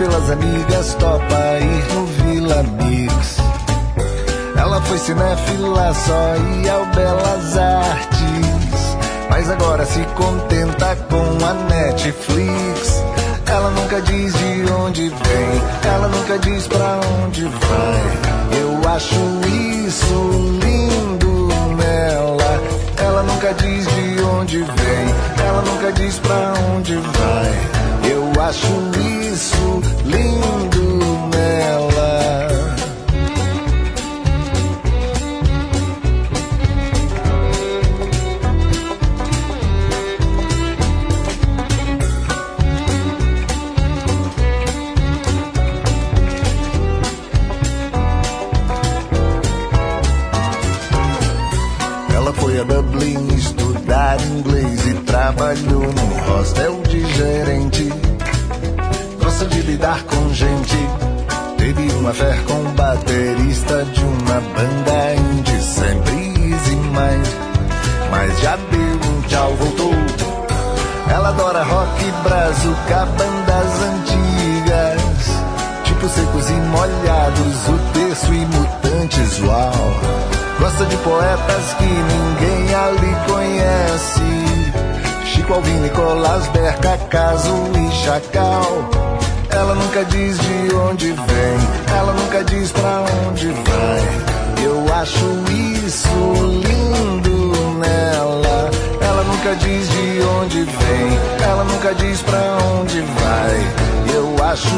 Pelas 0.00 0.30
amigas 0.30 0.94
topa 0.94 1.58
ir 1.60 1.94
no 1.94 2.06
Vila 2.06 2.62
Mix. 2.62 3.36
Ela 4.56 4.80
foi 4.80 4.96
cinéfila, 4.96 5.92
só 5.92 6.36
ia 6.64 6.72
ao 6.72 6.86
Belas 6.86 7.58
Artes. 7.58 8.96
Mas 9.28 9.50
agora 9.50 9.84
se 9.84 10.00
contenta 10.16 10.96
com 11.10 11.44
a 11.44 11.52
Netflix. 11.68 13.04
Ela 13.46 13.70
nunca 13.72 14.00
diz 14.00 14.32
de 14.32 14.72
onde 14.72 15.08
vem, 15.10 15.92
ela 15.92 16.08
nunca 16.08 16.38
diz 16.38 16.66
pra 16.66 17.00
onde 17.22 17.44
vai. 17.44 18.58
Eu 18.58 18.90
acho 18.90 19.20
isso 19.86 20.60
lindo 20.64 21.48
nela. 21.76 22.62
Ela 22.96 23.22
nunca 23.24 23.52
diz 23.52 23.86
de 23.86 24.22
onde 24.22 24.62
vem, 24.62 25.44
ela 25.46 25.60
nunca 25.60 25.92
diz 25.92 26.18
pra 26.20 26.54
onde 26.74 26.96
vai. 26.96 28.10
Eu 28.10 28.42
acho 28.42 28.99
uma 62.10 62.14
fé 62.14 62.36
com 62.44 62.64
baterista 62.72 63.84
de 63.84 64.02
uma 64.02 64.40
banda 64.40 65.14
indie, 65.14 65.62
sempre 65.62 66.12
easy 66.50 66.74
mind. 66.74 67.26
Mas 68.10 68.40
já 68.40 68.56
deu 68.56 69.10
um 69.10 69.22
tchau, 69.28 69.54
voltou. 69.54 69.94
Ela 71.08 71.28
adora 71.28 71.62
rock, 71.62 72.04
brazuca, 72.24 73.06
bandas 73.16 73.82
antigas. 73.92 75.02
Tipo 75.84 76.08
secos 76.08 76.50
e 76.50 76.52
molhados, 76.52 77.68
o 77.68 77.78
terço 77.92 78.34
e 78.34 78.44
mutantes, 78.46 79.40
uau. 79.42 79.72
Gosta 80.58 80.86
de 80.86 80.96
poetas 80.96 81.74
que 81.78 81.84
ninguém 81.84 82.74
ali 82.74 83.16
conhece. 83.30 85.26
Chico 85.26 85.54
Alvim, 85.54 85.78
Nicolás 85.78 86.48
Berca, 86.48 86.98
Caso 87.08 87.54
e 87.76 87.92
Chacal. 87.92 89.09
Ela 89.60 89.74
nunca 89.74 90.04
diz 90.06 90.38
de 90.38 90.74
onde 90.74 91.12
vem, 91.12 91.58
ela 91.94 92.14
nunca 92.14 92.42
diz 92.44 92.72
pra 92.72 93.04
onde 93.28 93.48
vai. 93.48 94.00
Eu 94.64 94.94
acho 94.94 95.26
isso 95.86 96.08
lindo 96.64 97.52
nela. 97.78 98.70
Ela 99.02 99.22
nunca 99.22 99.54
diz 99.56 99.86
de 99.90 100.22
onde 100.40 100.62
vem, 100.62 101.18
ela 101.44 101.64
nunca 101.64 101.94
diz 101.94 102.22
pra 102.22 102.56
onde 102.80 103.02
vai. 103.02 103.60
Eu 104.14 104.34
acho 104.46 104.74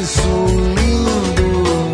isso 0.00 0.46
lindo 0.78 1.48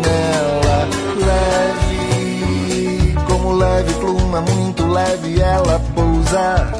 nela. 0.05 0.87
Leve, 1.25 3.15
como 3.25 3.53
leve 3.53 3.91
pluma, 3.95 4.41
muito 4.41 4.85
leve 4.85 5.41
ela 5.41 5.81
pousa. 5.95 6.71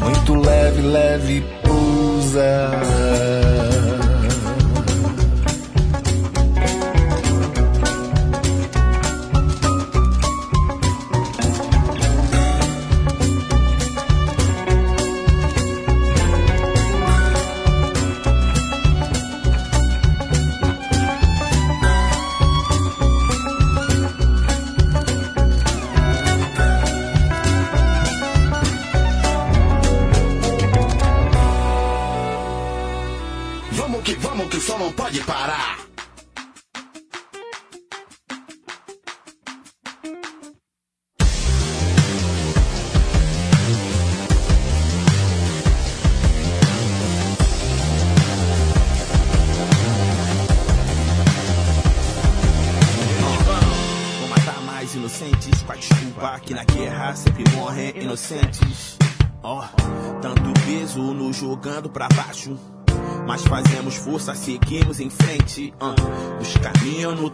Muito 0.00 0.36
leve, 0.36 0.82
leve 0.82 1.40
pousa. 1.64 2.70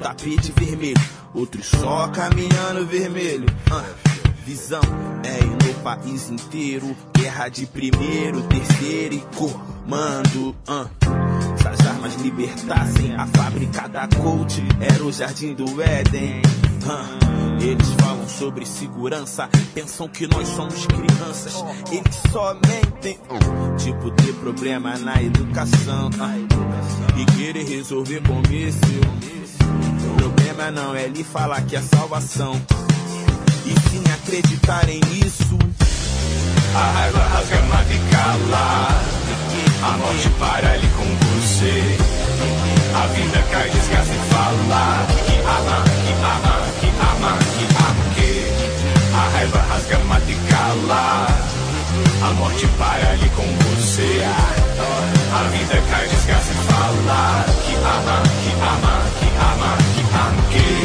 Tapete 0.09 0.53
vermelho, 0.55 1.01
outros 1.33 1.65
só 1.65 2.09
caminhando 2.09 2.85
vermelho. 2.87 3.47
ah. 3.71 3.83
Visão 4.45 4.83
é 5.25 5.39
ir 5.39 5.67
no 5.67 5.75
país 5.83 6.29
inteiro. 6.29 6.95
Guerra 7.17 7.49
de 7.49 7.65
primeiro, 7.65 8.43
terceiro 8.43 9.15
e 9.15 9.21
comando. 9.35 10.55
ah. 10.69 10.85
Se 11.57 11.67
as 11.67 11.87
armas 11.87 12.15
libertassem 12.17 13.15
a 13.17 13.27
fábrica 13.29 13.89
da 13.89 14.07
Colt, 14.09 14.59
era 14.79 15.03
o 15.03 15.11
jardim 15.11 15.55
do 15.55 15.81
Éden. 15.81 16.43
Ah, 16.87 17.09
Eles 17.63 17.89
falam 17.99 18.29
sobre 18.29 18.67
segurança, 18.67 19.49
pensam 19.73 20.07
que 20.07 20.27
nós 20.27 20.47
somos 20.49 20.87
crianças. 20.87 21.65
Eles 21.91 22.21
só 22.31 22.53
mentem. 22.53 23.19
Tipo, 23.79 24.11
ter 24.11 24.35
problema 24.35 24.99
na 24.99 25.23
educação. 25.23 26.11
E 27.17 27.25
querer 27.37 27.65
resolver 27.65 28.21
com 28.29 28.43
míssil. 28.51 29.01
Problema 30.55 30.71
não 30.71 30.95
é 30.95 31.09
lhe 31.09 31.25
falar 31.25 31.61
que 31.63 31.75
é 31.75 31.81
salvação. 31.81 32.55
E 33.67 33.91
sim 33.91 34.05
acreditarem 34.13 35.01
nisso. 35.11 35.59
A 36.77 36.93
raiva 36.93 37.19
rasga 37.19 37.57
cala. 38.13 38.89
A 39.83 39.99
morte 39.99 40.29
para 40.39 40.71
ali 40.71 40.89
com 40.97 41.07
você. 41.27 41.99
A 42.95 43.07
vida 43.09 43.43
cai, 43.51 43.69
desgasta 43.69 44.15
e 44.15 44.19
fala. 44.31 45.07
Que 45.27 45.37
ama, 45.41 45.83
que 46.05 46.13
ama, 46.23 46.55
que 46.79 46.89
ama, 47.03 47.39
que 47.59 47.65
ama 47.83 48.05
que. 48.15 48.31
A 49.13 49.29
raiva 49.37 49.59
rasga 49.59 49.99
cala. 50.51 51.27
A 52.23 52.33
morte 52.35 52.67
para 52.79 53.11
ali 53.11 53.29
com 53.31 53.43
você. 53.43 54.23
A 55.35 55.43
vida 55.49 55.83
cai, 55.91 56.09
desgasta 56.09 56.53
e 56.53 56.73
fala 56.73 57.45
que 57.67 57.75
ama, 57.75 58.23
que 58.45 58.53
ama, 58.53 59.14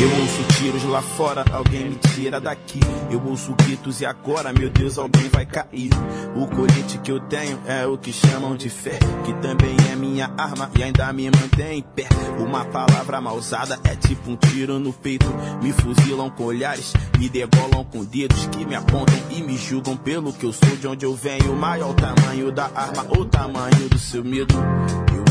Eu 0.01 0.21
ouço 0.21 0.43
tiros 0.57 0.83
lá 0.85 1.01
fora, 1.01 1.43
alguém 1.51 1.89
me 1.89 1.95
tira 1.95 2.39
daqui. 2.39 2.79
Eu 3.11 3.21
ouço 3.25 3.53
gritos 3.53 3.99
e 3.99 4.05
agora, 4.05 4.53
meu 4.53 4.69
Deus, 4.69 4.97
alguém 4.97 5.27
vai 5.29 5.45
cair. 5.45 5.89
O 6.35 6.47
colete 6.47 6.97
que 6.99 7.11
eu 7.11 7.19
tenho 7.19 7.59
é 7.65 7.85
o 7.85 7.97
que 7.97 8.13
chamam 8.13 8.55
de 8.55 8.69
fé, 8.69 8.97
que 9.25 9.33
também 9.41 9.75
é 9.91 9.95
minha 9.95 10.31
arma 10.37 10.71
e 10.77 10.83
ainda 10.83 11.11
me 11.11 11.25
mantém 11.25 11.79
em 11.79 11.81
pé. 11.81 12.07
Uma 12.39 12.63
palavra 12.63 13.19
mal 13.19 13.35
usada 13.35 13.77
é 13.83 13.95
tipo 13.95 14.31
um 14.31 14.37
tiro 14.37 14.79
no 14.79 14.93
peito. 14.93 15.27
Me 15.61 15.73
fuzilam 15.73 16.29
com 16.29 16.45
olhares, 16.45 16.93
me 17.17 17.27
debolam 17.27 17.83
com 17.83 18.05
dedos 18.05 18.47
que 18.47 18.65
me 18.65 18.75
apontam 18.75 19.19
e 19.29 19.41
me 19.41 19.57
julgam 19.57 19.97
pelo 19.97 20.31
que 20.31 20.45
eu 20.45 20.53
sou, 20.53 20.77
de 20.77 20.87
onde 20.87 21.05
eu 21.05 21.13
venho. 21.13 21.53
Maior 21.55 21.91
o 21.91 21.93
tamanho 21.93 22.51
da 22.51 22.71
arma, 22.73 23.05
o 23.17 23.25
tamanho 23.25 23.89
do 23.89 23.99
seu 23.99 24.23
medo. 24.23 24.55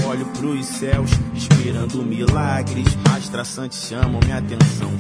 Olho 0.09 0.25
pros 0.25 0.65
céus, 0.65 1.11
esperando 1.35 2.03
milagres, 2.03 2.97
mas 3.07 3.29
traçantes 3.29 3.87
chamam 3.87 4.19
minha 4.25 4.39
atenção. 4.39 4.91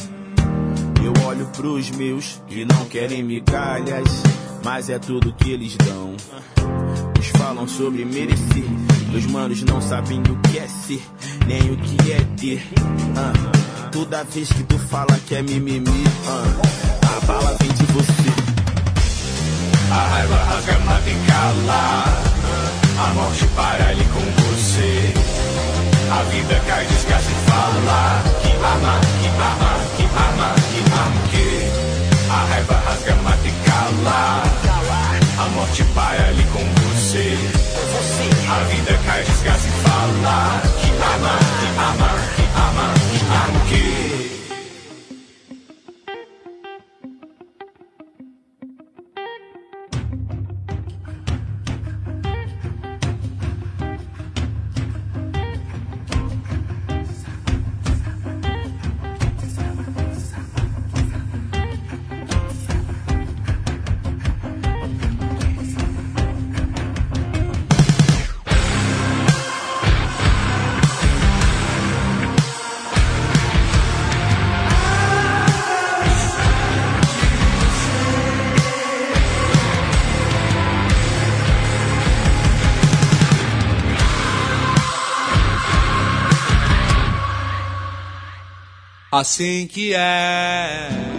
Eu 1.02 1.26
olho 1.26 1.46
pros 1.46 1.90
meus 1.92 2.42
que 2.46 2.66
não 2.66 2.84
querem 2.84 3.22
migalhas, 3.22 4.06
mas 4.62 4.90
é 4.90 4.98
tudo 4.98 5.32
que 5.32 5.50
eles 5.50 5.74
dão. 5.78 6.14
Uns 7.18 7.26
falam 7.38 7.66
sobre 7.66 8.04
merecer, 8.04 8.66
meus 9.10 9.24
manos 9.24 9.62
não 9.62 9.80
sabem 9.80 10.20
o 10.20 10.36
que 10.46 10.58
é 10.58 10.68
ser, 10.68 11.02
nem 11.46 11.72
o 11.72 11.76
que 11.78 12.12
é 12.12 12.20
ter. 12.36 12.68
Ah, 13.16 13.88
toda 13.90 14.22
vez 14.24 14.52
que 14.52 14.62
tu 14.64 14.78
fala 14.78 15.18
que 15.26 15.34
é 15.34 15.40
mimimi, 15.40 16.04
ah, 16.26 17.16
a 17.16 17.24
bala 17.24 17.56
vem 17.58 17.72
de 17.72 17.84
você. 17.94 18.30
A 19.90 20.06
raiva 20.06 20.36
rasga, 20.36 20.78
mata 20.80 21.08
e 21.08 21.26
cala. 21.26 22.04
A 23.00 23.14
morte 23.14 23.46
para 23.56 23.88
ali 23.88 24.04
com 24.04 24.47
você. 24.78 25.12
A 26.10 26.22
vida 26.30 26.60
cai, 26.66 26.86
desgasta 26.86 27.30
e 27.30 27.50
fala 27.50 28.22
que 28.40 28.52
ama, 28.52 29.00
que 29.20 29.28
ama, 29.28 29.72
que 29.96 30.04
ama, 30.04 30.54
que 30.70 30.80
ama 30.92 31.08
que 31.30 31.46
a 32.30 32.44
raiva 32.50 32.82
rasga, 32.86 33.14
mata 33.16 33.46
e 33.46 33.52
cala. 33.66 34.42
A 35.38 35.48
morte 35.50 35.84
para 35.94 36.28
ali 36.28 36.44
com 36.52 36.64
você. 36.92 37.38
A 38.50 38.58
vida 38.70 38.98
cai, 39.04 39.22
desgasta 39.24 39.68
e 39.68 39.72
fala 39.82 40.62
que 40.80 40.90
ama, 40.90 41.38
que 41.60 41.67
Assim 89.18 89.66
que 89.66 89.94
é. 89.96 91.17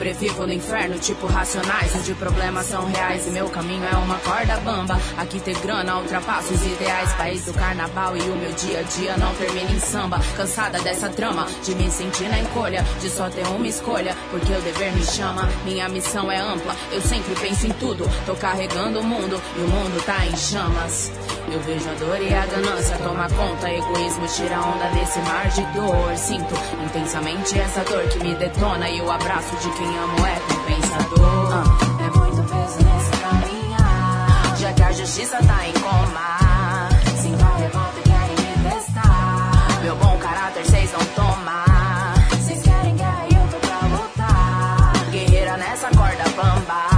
Sobrevivo 0.00 0.46
no 0.46 0.52
inferno, 0.54 0.98
tipo 0.98 1.26
racionais, 1.26 1.94
onde 1.94 2.14
problemas 2.14 2.64
são 2.64 2.86
reais 2.86 3.26
e 3.26 3.30
meu 3.30 3.50
caminho 3.50 3.84
é 3.84 3.94
uma 3.96 4.18
corda 4.20 4.56
bamba. 4.60 4.98
Aqui 5.18 5.38
ter 5.38 5.54
grana 5.58 5.98
ultrapassa 5.98 6.54
os 6.54 6.64
ideais, 6.64 7.12
país 7.12 7.44
do 7.44 7.52
carnaval 7.52 8.16
e 8.16 8.20
o 8.22 8.34
meu 8.34 8.50
dia 8.52 8.80
a 8.80 8.82
dia 8.82 9.18
não 9.18 9.34
termina 9.34 9.70
em 9.70 9.78
samba. 9.78 10.18
Cansada 10.34 10.80
dessa 10.80 11.10
trama, 11.10 11.46
de 11.62 11.74
me 11.74 11.90
sentir 11.90 12.30
na 12.30 12.38
encolha, 12.38 12.82
de 12.98 13.10
só 13.10 13.28
ter 13.28 13.46
uma 13.48 13.68
escolha, 13.68 14.16
porque 14.30 14.50
o 14.50 14.60
dever 14.62 14.90
me 14.94 15.04
chama. 15.04 15.46
Minha 15.66 15.86
missão 15.86 16.32
é 16.32 16.38
ampla, 16.38 16.74
eu 16.90 17.02
sempre 17.02 17.34
penso 17.34 17.66
em 17.66 17.72
tudo. 17.72 18.08
Tô 18.24 18.34
carregando 18.36 19.00
o 19.00 19.04
mundo 19.04 19.38
e 19.54 19.60
o 19.60 19.68
mundo 19.68 20.02
tá 20.06 20.24
em 20.24 20.34
chamas. 20.34 21.12
Eu 21.52 21.58
vejo 21.62 21.90
a 21.90 21.94
dor 21.94 22.22
e 22.22 22.32
a 22.32 22.46
ganância 22.46 22.96
toma 22.98 23.28
conta, 23.28 23.68
egoísmo 23.68 24.24
tira 24.28 24.60
onda 24.60 24.88
desse 24.90 25.18
mar 25.20 25.48
de 25.48 25.62
dor. 25.74 26.16
Sinto 26.16 26.54
intensamente 26.84 27.58
essa 27.58 27.82
dor 27.82 28.04
que 28.04 28.20
me 28.20 28.36
detona 28.36 28.88
e 28.88 29.00
o 29.00 29.10
abraço 29.10 29.56
de 29.56 29.68
quem 29.70 29.98
amo 29.98 30.26
é 30.26 30.38
compensador. 30.54 31.64
É 31.98 32.18
muito 32.18 32.42
peso 32.44 32.78
nesse 32.84 33.10
caminhar, 33.20 34.56
já 34.58 34.72
que 34.72 34.82
a 34.82 34.92
justiça 34.92 35.38
tá 35.38 35.66
em 35.66 35.72
coma. 35.72 36.88
Sinto 37.20 37.42
a 37.42 37.56
revolta 37.56 37.98
e 37.98 38.02
querem 38.02 38.36
me 38.46 38.70
testar. 38.70 39.80
Meu 39.82 39.96
bom 39.96 40.16
caráter 40.18 40.64
cês 40.66 40.92
não 40.92 41.04
tomar. 41.16 42.14
Cês 42.42 42.62
querem 42.62 42.94
guerra 42.94 43.26
e 43.28 43.34
eu 43.34 43.48
tô 43.48 43.66
pra 43.66 43.88
lutar. 43.88 45.10
Guerreira 45.10 45.56
nessa 45.56 45.88
corda 45.88 46.24
bamba. 46.36 46.89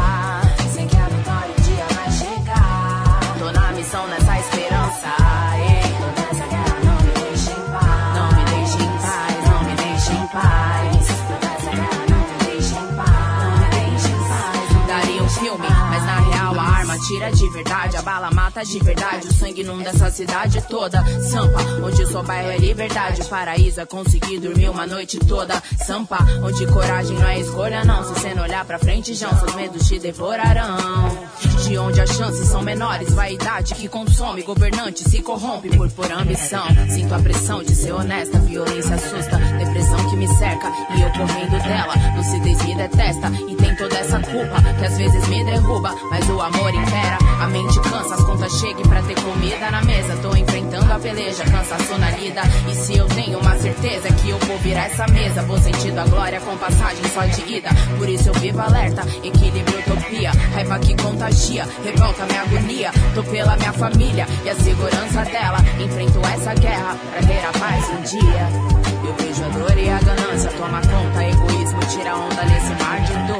Real 17.11 17.23
a 17.23 17.27
arma 17.27 17.33
tira 17.33 17.33
de 17.33 17.49
verdade. 17.51 17.97
A 17.97 18.03
bala 18.03 18.31
mata 18.31 18.65
de 18.65 18.79
verdade. 18.79 19.29
O 19.29 19.33
sangue 19.33 19.63
inunda 19.63 19.91
essa 19.91 20.11
cidade 20.11 20.63
toda. 20.69 21.03
Sampa, 21.23 21.61
onde 21.83 22.07
sua 22.07 22.23
bairro 22.23 22.51
é 22.51 22.59
liberdade. 22.59 23.25
Paraíso 23.25 23.81
é 23.81 23.87
conseguir 23.87 24.39
dormir 24.39 24.69
uma 24.69 24.87
noite 24.87 25.19
toda. 25.19 25.63
Sampa, 25.85 26.19
onde 26.43 26.67
coragem 26.67 27.19
não 27.19 27.29
é 27.29 27.41
escolha, 27.41 27.85
não. 27.85 28.03
Se 28.05 28.21
cê 28.21 28.35
não 28.35 28.43
olhar 28.43 28.65
pra 28.65 28.79
frente, 28.79 29.15
João, 29.15 29.37
seus 29.39 29.55
medos 29.55 29.89
te 29.89 29.99
devorarão. 29.99 31.33
De 31.65 31.79
onde 31.79 32.01
as 32.01 32.11
chances 32.11 32.49
são 32.49 32.63
menores, 32.63 33.13
vaidade 33.15 33.75
que 33.75 33.89
consome, 33.89 34.43
governante 34.43 35.09
se 35.09 35.23
corrompe 35.23 35.69
por 35.77 35.91
por 35.93 36.11
ambição. 36.11 36.65
Sinto 36.91 37.15
a 37.15 37.19
pressão 37.19 37.63
de 37.63 37.75
ser 37.75 37.93
honesta, 37.93 38.39
violência 38.41 38.95
assusta, 38.95 39.37
depressão 39.37 40.11
que 40.11 40.17
me 40.17 40.29
cerca 40.37 40.69
e 40.97 41.03
eu 41.03 41.11
correndo 41.13 41.63
dela. 41.63 41.95
Lucidez 42.17 42.63
me 42.65 42.77
detesta 42.77 43.31
e 43.49 43.55
toda 43.83 43.99
essa 43.99 44.21
culpa 44.21 44.63
que 44.79 44.87
às 44.87 44.97
vezes 44.97 45.27
me 45.27 45.45
derruba, 45.45 45.93
mas 46.09 46.29
o 46.31 46.41
amor 46.41 46.73
impera. 46.73 47.19
A 47.41 47.49
mente 47.49 47.81
cansa, 47.81 48.15
as 48.15 48.23
contas 48.23 48.53
chegam 48.53 48.83
pra 48.83 49.03
ter 49.03 49.21
comida 49.21 49.71
na 49.73 49.83
mesa. 49.83 50.17
Tô 50.23 50.37
enfrentando 50.37 50.93
a 50.93 50.99
peleja, 51.01 51.43
cansaço 51.43 51.99
na 51.99 52.11
lida. 52.11 52.43
E 52.71 52.75
se 52.77 52.97
eu 52.97 53.07
tenho 53.09 53.41
uma 53.41 53.57
certeza 53.57 54.09
que 54.09 54.31
eu 54.31 54.39
vou 54.39 54.57
virar 54.59 54.85
essa 54.85 55.05
mesa, 55.09 55.43
vou 55.43 55.59
sentindo 55.59 55.99
a 55.99 56.05
glória 56.05 56.41
com 56.41 56.57
passagem 56.59 57.05
só 57.13 57.25
de 57.25 57.57
ida. 57.57 57.71
Por 57.99 58.09
isso 58.09 58.29
eu 58.29 58.35
vivo 58.35 58.61
alerta, 58.61 59.03
equilíbrio, 59.25 59.81
utopia, 59.81 60.31
raiva 60.55 60.79
que 60.79 60.95
contagia, 61.03 61.67
revolta 61.85 62.25
minha 62.27 62.43
agonia. 62.43 62.93
Tô 63.17 63.25
pela 63.25 63.57
minha 63.57 63.73
família 63.73 64.29
e 64.45 64.51
a 64.51 64.55
segurança 64.55 65.25
dela. 65.25 65.59
Enfrento 65.81 66.21
essa 66.35 66.55
guerra 66.55 66.97
pra 67.11 67.27
ter 67.27 67.45
a 67.45 67.53
paz 67.59 67.89
um 67.91 68.03
dia. 68.03 68.83
Eu 69.05 69.15
vejo 69.15 69.45
a 69.45 69.49
dor 69.49 69.77
e 69.77 69.91
a 69.91 69.99
ganância, 69.99 70.51
toma 70.53 70.81
conta, 70.81 71.25
egoísmo, 71.25 71.81
tira 71.91 72.17
onda 72.17 72.45
nesse 72.45 72.85
mar 72.85 73.01
de 73.01 73.13
dor. 73.27 73.32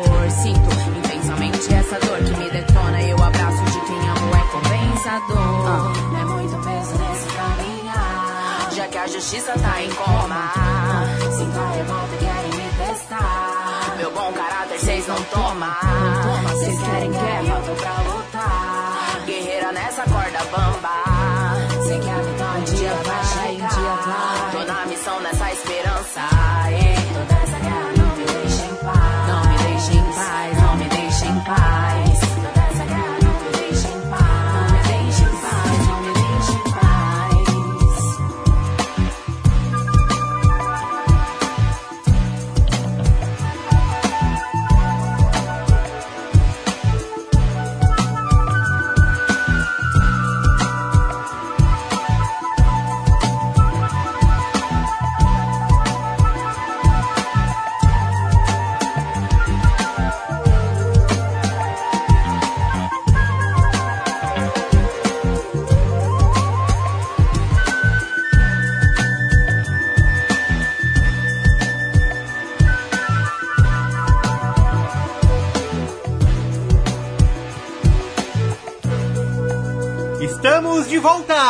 Sinto 0.43 0.71
intensamente 0.97 1.75
essa 1.75 1.99
dor 2.01 2.19
que 2.19 2.37
me 2.37 2.51
detona. 2.51 3.03
E 3.03 3.13
o 3.15 3.23
abraço 3.23 3.63
de 3.65 3.81
quem 3.81 4.09
amo 4.09 4.35
é 4.35 4.41
compensador. 4.51 5.93
É 6.19 6.25
muito 6.25 6.57
peso 6.65 6.95
nesse 6.99 7.27
caminhar, 7.37 8.71
já 8.75 8.89
que 8.89 8.99
a 8.99 9.07
justiça 9.07 9.53
tá 9.53 9.83
em 9.83 9.91
coma. 9.91 10.53
Sinto 11.37 11.59
a 11.59 11.71
revolta 11.71 12.15
e 12.15 12.19
querem 12.19 12.51
me 12.51 12.71
testar. 12.87 13.95
Meu 13.99 14.11
bom 14.11 14.33
caráter 14.33 14.79
cês 14.81 15.07
não 15.07 15.23
tomam. 15.25 15.71
Cês 16.59 16.79
querem 16.81 17.13
guerra, 17.13 17.63
eu 17.67 17.75
pra 17.77 18.02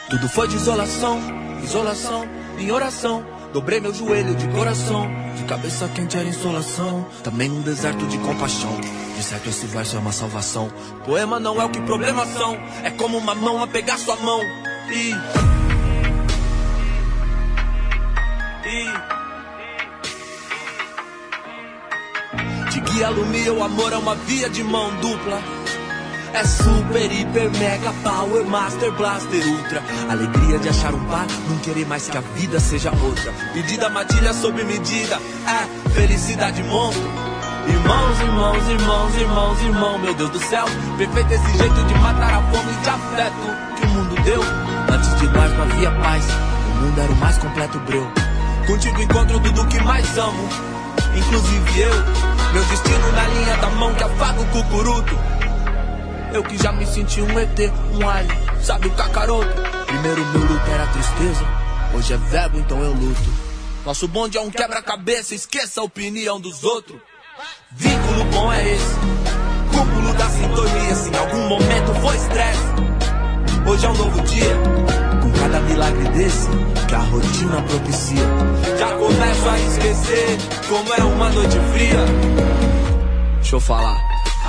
Tudo 0.09 0.27
foi 0.29 0.47
de 0.47 0.55
isolação, 0.55 1.19
isolação, 1.63 2.27
em 2.57 2.71
oração. 2.71 3.23
Dobrei 3.53 3.79
meu 3.79 3.93
joelho 3.93 4.33
de 4.33 4.47
coração, 4.47 5.07
de 5.35 5.43
cabeça 5.43 5.87
quente 5.89 6.17
era 6.17 6.27
insolação. 6.27 7.05
Também 7.23 7.49
num 7.49 7.61
deserto 7.61 8.07
de 8.07 8.17
compaixão. 8.17 8.75
De 9.15 9.21
certo, 9.21 9.47
esse 9.47 9.67
verso 9.67 9.95
é 9.95 9.99
uma 9.99 10.11
salvação. 10.11 10.71
Poema 11.05 11.39
não 11.39 11.61
é 11.61 11.65
o 11.65 11.69
que 11.69 11.81
problemas 11.81 12.29
são, 12.29 12.55
é 12.83 12.89
como 12.89 13.15
uma 13.15 13.35
mão 13.35 13.61
a 13.61 13.67
pegar 13.67 13.99
sua 13.99 14.15
mão. 14.15 14.41
E. 14.89 15.66
De 22.71 22.79
guia 22.81 23.07
alumia, 23.07 23.53
o 23.53 23.63
amor 23.63 23.93
é 23.93 23.97
uma 23.97 24.15
via 24.15 24.49
de 24.49 24.63
mão 24.63 24.93
dupla. 25.01 25.41
É 26.33 26.43
super, 26.43 27.11
hiper, 27.11 27.49
mega, 27.57 27.91
power, 28.03 28.45
master, 28.45 28.91
blaster, 28.91 29.47
ultra. 29.47 29.81
Alegria 30.09 30.59
de 30.59 30.69
achar 30.69 30.93
um 30.93 31.03
par, 31.05 31.25
não 31.49 31.57
querer 31.59 31.85
mais 31.87 32.07
que 32.07 32.17
a 32.17 32.21
vida 32.21 32.59
seja 32.59 32.91
outra. 32.91 33.33
Pedida, 33.53 33.89
matilha 33.89 34.33
sob 34.33 34.63
medida, 34.63 35.19
é 35.47 35.89
felicidade 35.91 36.61
monstro. 36.63 37.09
Irmãos, 37.67 38.19
irmãos, 38.21 38.69
irmãos, 38.69 39.15
irmãos, 39.15 39.61
irmão, 39.61 39.99
meu 39.99 40.13
Deus 40.13 40.29
do 40.29 40.39
céu. 40.39 40.65
Perfeito 40.97 41.33
esse 41.33 41.57
jeito 41.57 41.83
de 41.83 41.93
matar 41.95 42.33
a 42.33 42.41
fome 42.51 42.73
de 42.73 42.89
afeto 42.89 43.75
que 43.75 43.85
o 43.85 43.89
mundo 43.89 44.15
deu. 44.23 44.41
Antes 44.93 45.19
de 45.19 45.27
nós 45.27 45.51
não 45.53 45.63
havia 45.63 45.91
paz, 45.91 46.25
o 46.25 46.83
mundo 46.83 47.01
era 47.01 47.11
o 47.11 47.15
mais 47.17 47.37
completo 47.37 47.79
breu. 47.79 48.07
Contigo 48.67 49.01
encontro 49.01 49.39
tudo 49.39 49.65
que 49.67 49.79
mais 49.79 50.17
amo, 50.17 50.49
inclusive 51.15 51.79
eu. 51.79 51.89
Meu 52.51 52.65
destino 52.65 53.11
na 53.13 53.27
linha 53.29 53.57
da 53.57 53.69
mão 53.69 53.95
que 53.95 54.03
afaga 54.03 54.41
o 54.41 54.45
cucuruto. 54.47 55.17
Eu 56.33 56.43
que 56.43 56.57
já 56.61 56.73
me 56.73 56.85
senti 56.85 57.21
um 57.21 57.39
ET, 57.39 57.57
um 57.93 58.09
alien, 58.09 58.37
sabe 58.61 58.87
o 58.87 58.91
cacaroto? 58.91 59.47
Primeiro 59.85 60.25
meu 60.25 60.41
luto 60.41 60.69
era 60.69 60.85
tristeza, 60.87 61.45
hoje 61.95 62.13
é 62.13 62.17
verbo, 62.17 62.59
então 62.59 62.83
eu 62.83 62.91
luto. 62.91 63.29
Nosso 63.85 64.05
bonde 64.05 64.37
é 64.37 64.41
um 64.41 64.51
quebra-cabeça, 64.51 65.33
esqueça 65.33 65.79
a 65.79 65.85
opinião 65.85 66.37
dos 66.37 66.65
outros. 66.65 66.99
Vínculo 67.71 68.25
bom 68.25 68.51
é 68.51 68.73
esse, 68.73 68.95
cúmulo 69.71 70.13
da 70.13 70.29
sintonia. 70.29 70.95
Se 70.95 71.09
em 71.09 71.15
algum 71.15 71.47
momento 71.47 71.93
foi 72.01 72.17
estresse, 72.17 72.63
hoje 73.65 73.85
é 73.85 73.89
um 73.89 73.95
novo 73.95 74.21
dia. 74.23 75.06
Cada 75.39 75.59
milagre 75.61 76.09
desse, 76.09 76.49
que 76.87 76.95
a 76.95 76.99
rotina 76.99 77.61
propicia. 77.61 78.27
Já 78.79 78.87
começo 78.95 79.49
a 79.49 79.59
esquecer 79.59 80.37
como 80.67 80.93
é 80.93 81.03
uma 81.03 81.29
noite 81.29 81.57
fria. 81.71 82.05
Deixa 83.35 83.55
eu 83.55 83.59
falar. 83.59 83.97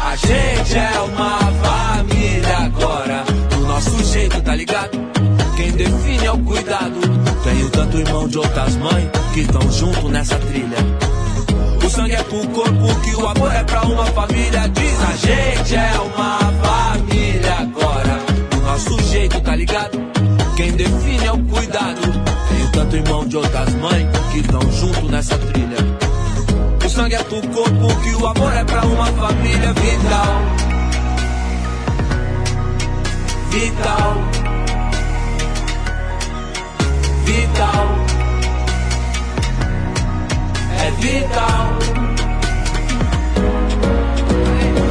A 0.04 0.16
gente 0.16 0.78
é 0.78 1.00
uma 1.00 1.38
família 1.38 2.58
agora, 2.58 3.24
do 3.50 3.66
nosso 3.66 4.04
jeito, 4.04 4.40
tá 4.42 4.54
ligado? 4.54 4.98
Quem 5.56 5.72
define 5.72 6.24
é 6.24 6.32
o 6.32 6.38
cuidado. 6.38 7.00
Tenho 7.42 7.70
tanto 7.70 7.98
irmão 7.98 8.28
de 8.28 8.38
outras 8.38 8.76
mães 8.76 9.08
que 9.34 9.44
tão 9.46 9.70
junto 9.72 10.08
nessa 10.08 10.36
trilha. 10.36 10.78
O 11.84 11.90
sangue 11.90 12.14
é 12.14 12.22
pro 12.22 12.46
corpo, 12.48 13.00
que 13.00 13.14
o 13.16 13.26
amor 13.26 13.52
é 13.52 13.64
pra 13.64 13.82
uma 13.82 14.06
família. 14.06 14.68
Diz 14.68 15.00
a 15.02 15.16
gente 15.16 15.76
é 15.76 15.92
uma 16.00 16.38
família 16.62 17.54
agora, 17.60 18.18
do 18.50 18.60
nosso 18.62 19.02
jeito, 19.10 19.40
tá 19.40 19.56
ligado? 19.56 20.17
Quem 20.68 20.76
define 20.76 21.24
é 21.24 21.32
o 21.32 21.42
cuidado. 21.44 22.00
Tenho 22.50 22.72
tanto 22.72 22.96
irmão 22.96 23.26
de 23.26 23.38
outras 23.38 23.74
mães 23.76 24.06
que 24.30 24.42
tão 24.42 24.60
junto 24.70 25.08
nessa 25.08 25.38
trilha. 25.38 25.78
O 26.84 26.90
sangue 26.90 27.14
é 27.14 27.24
pro 27.24 27.40
corpo, 27.40 28.00
que 28.02 28.14
o 28.14 28.26
amor 28.26 28.52
é 28.52 28.64
pra 28.64 28.84
uma 28.84 29.06
família 29.06 29.72
vital. 29.72 30.42
Vital. 33.50 34.14
Vital. 37.24 37.88
É 40.80 40.90
vital. 41.00 41.78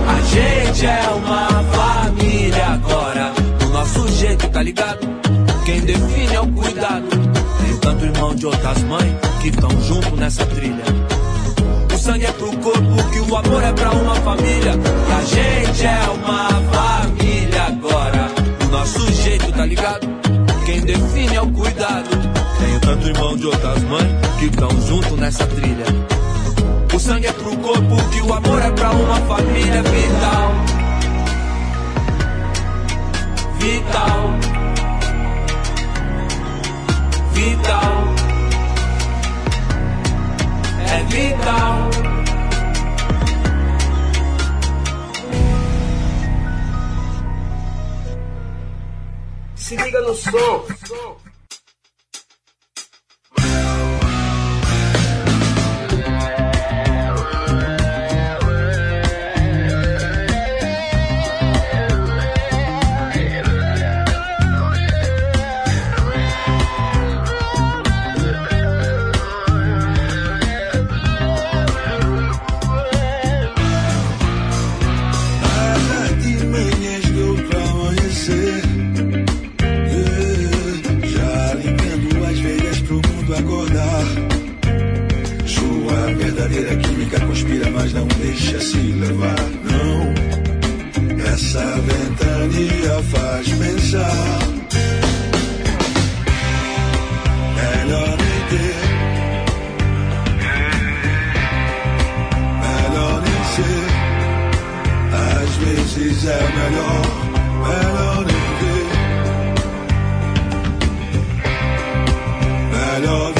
A 0.07 0.21
gente 0.21 0.85
é 0.87 1.09
uma 1.23 1.47
família 1.71 2.65
agora. 2.65 3.31
Do 3.59 3.69
nosso 3.69 4.07
jeito, 4.13 4.49
tá 4.49 4.63
ligado? 4.63 5.07
Quem 5.67 5.81
define 5.81 6.33
é 6.33 6.39
o 6.39 6.47
cuidado. 6.47 7.09
Tenho 7.09 7.77
tanto 7.81 8.05
irmão 8.05 8.33
de 8.33 8.45
outras 8.45 8.83
mães 8.83 9.13
que 9.41 9.51
tão 9.51 9.69
junto 9.81 10.15
nessa 10.15 10.45
trilha. 10.45 10.85
O 11.93 11.97
sangue 11.97 12.25
é 12.25 12.31
pro 12.31 12.57
corpo, 12.59 13.09
que 13.11 13.19
o 13.19 13.35
amor 13.35 13.61
é 13.61 13.73
pra 13.73 13.91
uma 13.91 14.15
família. 14.15 14.75
E 15.09 15.11
a 15.11 15.25
gente 15.25 15.85
é 15.85 16.09
uma 16.09 16.47
família 16.71 17.63
agora. 17.63 18.29
Do 18.59 18.67
nosso 18.69 19.11
jeito, 19.11 19.51
tá 19.51 19.65
ligado? 19.65 20.07
Quem 20.65 20.79
define 20.79 21.35
é 21.35 21.41
o 21.41 21.51
cuidado. 21.51 22.09
Tenho 22.59 22.79
tanto 22.79 23.07
irmão 23.09 23.35
de 23.35 23.47
outras 23.47 23.83
mães 23.83 24.07
que 24.39 24.49
tão 24.49 24.69
junto 24.87 25.17
nessa 25.17 25.45
trilha. 25.47 25.85
O 26.95 26.97
sangue 26.97 27.27
é 27.27 27.33
pro 27.33 27.57
corpo, 27.57 28.09
que 28.13 28.21
o 28.21 28.33
amor 28.33 28.61
é 28.61 28.71
pra 28.71 28.91
uma 28.91 29.15
família 29.15 29.83
vital. 29.83 30.51
Vital. 33.59 34.46
Vital. 37.47 38.03
É 40.91 41.03
vital. 41.03 41.89
Se 49.55 49.77
liga 49.77 50.01
no 50.01 50.13
som. 50.13 51.26
Mas 87.87 87.93
não 87.93 88.07
deixa 88.07 88.59
se 88.59 88.77
levar, 88.77 89.49
não. 89.63 90.13
Essa 91.33 91.63
ventania 91.81 93.01
faz 93.03 93.47
pensar. 93.47 94.39
Melhor 97.55 98.17
nem 98.17 98.39
ter. 98.49 98.75
Melhor 102.61 103.21
nem 103.21 103.41
ser. 103.55 103.87
Às 105.39 105.51
vezes 105.55 106.25
é 106.25 106.41
melhor. 106.57 107.01
Melhor 107.67 108.17
nem 108.25 108.45
ter. 108.59 108.87
Melhor 112.73 113.36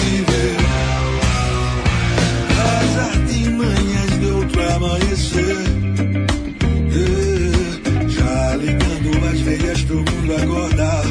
Eh, 6.94 8.08
Já 8.08 8.56
ligando 8.56 9.28
as 9.32 9.40
veias 9.42 9.82
pro 9.84 9.98
mundo 9.98 10.36
acordar. 10.36 11.04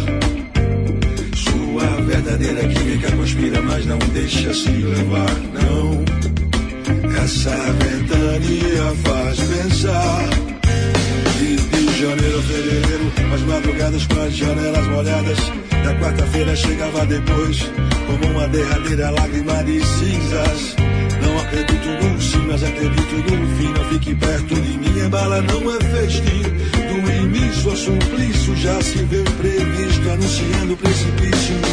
Sua 1.35 1.87
verdadeira 2.03 2.69
química 2.69 3.11
conspira, 3.13 3.61
mas 3.63 3.85
não 3.87 3.99
deixa 4.13 4.55
se 4.55 4.71
levar, 4.71 5.35
não. 5.55 6.05
Essa 7.23 7.51
ventania 7.51 8.95
faz 9.05 9.41
pensar. 9.41 10.29
E 11.41 11.57
de 11.57 12.01
janeiro 12.01 12.39
a 12.39 12.43
fevereiro, 12.43 13.13
as 13.35 13.41
madrugadas 13.43 14.07
com 14.07 14.21
as 14.21 14.33
janelas 14.37 14.87
molhadas. 14.89 15.39
Da 15.85 15.95
quarta-feira 16.01 16.55
chegava 16.57 17.05
depois, 17.07 17.71
como 18.07 18.33
uma 18.33 18.49
derradeira 18.49 19.11
lágrima 19.11 19.45
não 25.43 25.74
é 25.74 25.80
festim. 25.80 26.43
Do 26.43 27.11
início 27.12 27.70
ao 27.70 27.76
suplício 27.76 28.57
já 28.57 28.80
se 28.82 28.99
vê 29.05 29.22
previsto, 29.22 30.11
anunciando 30.11 30.74
o 30.74 30.76
precipício. 30.76 31.66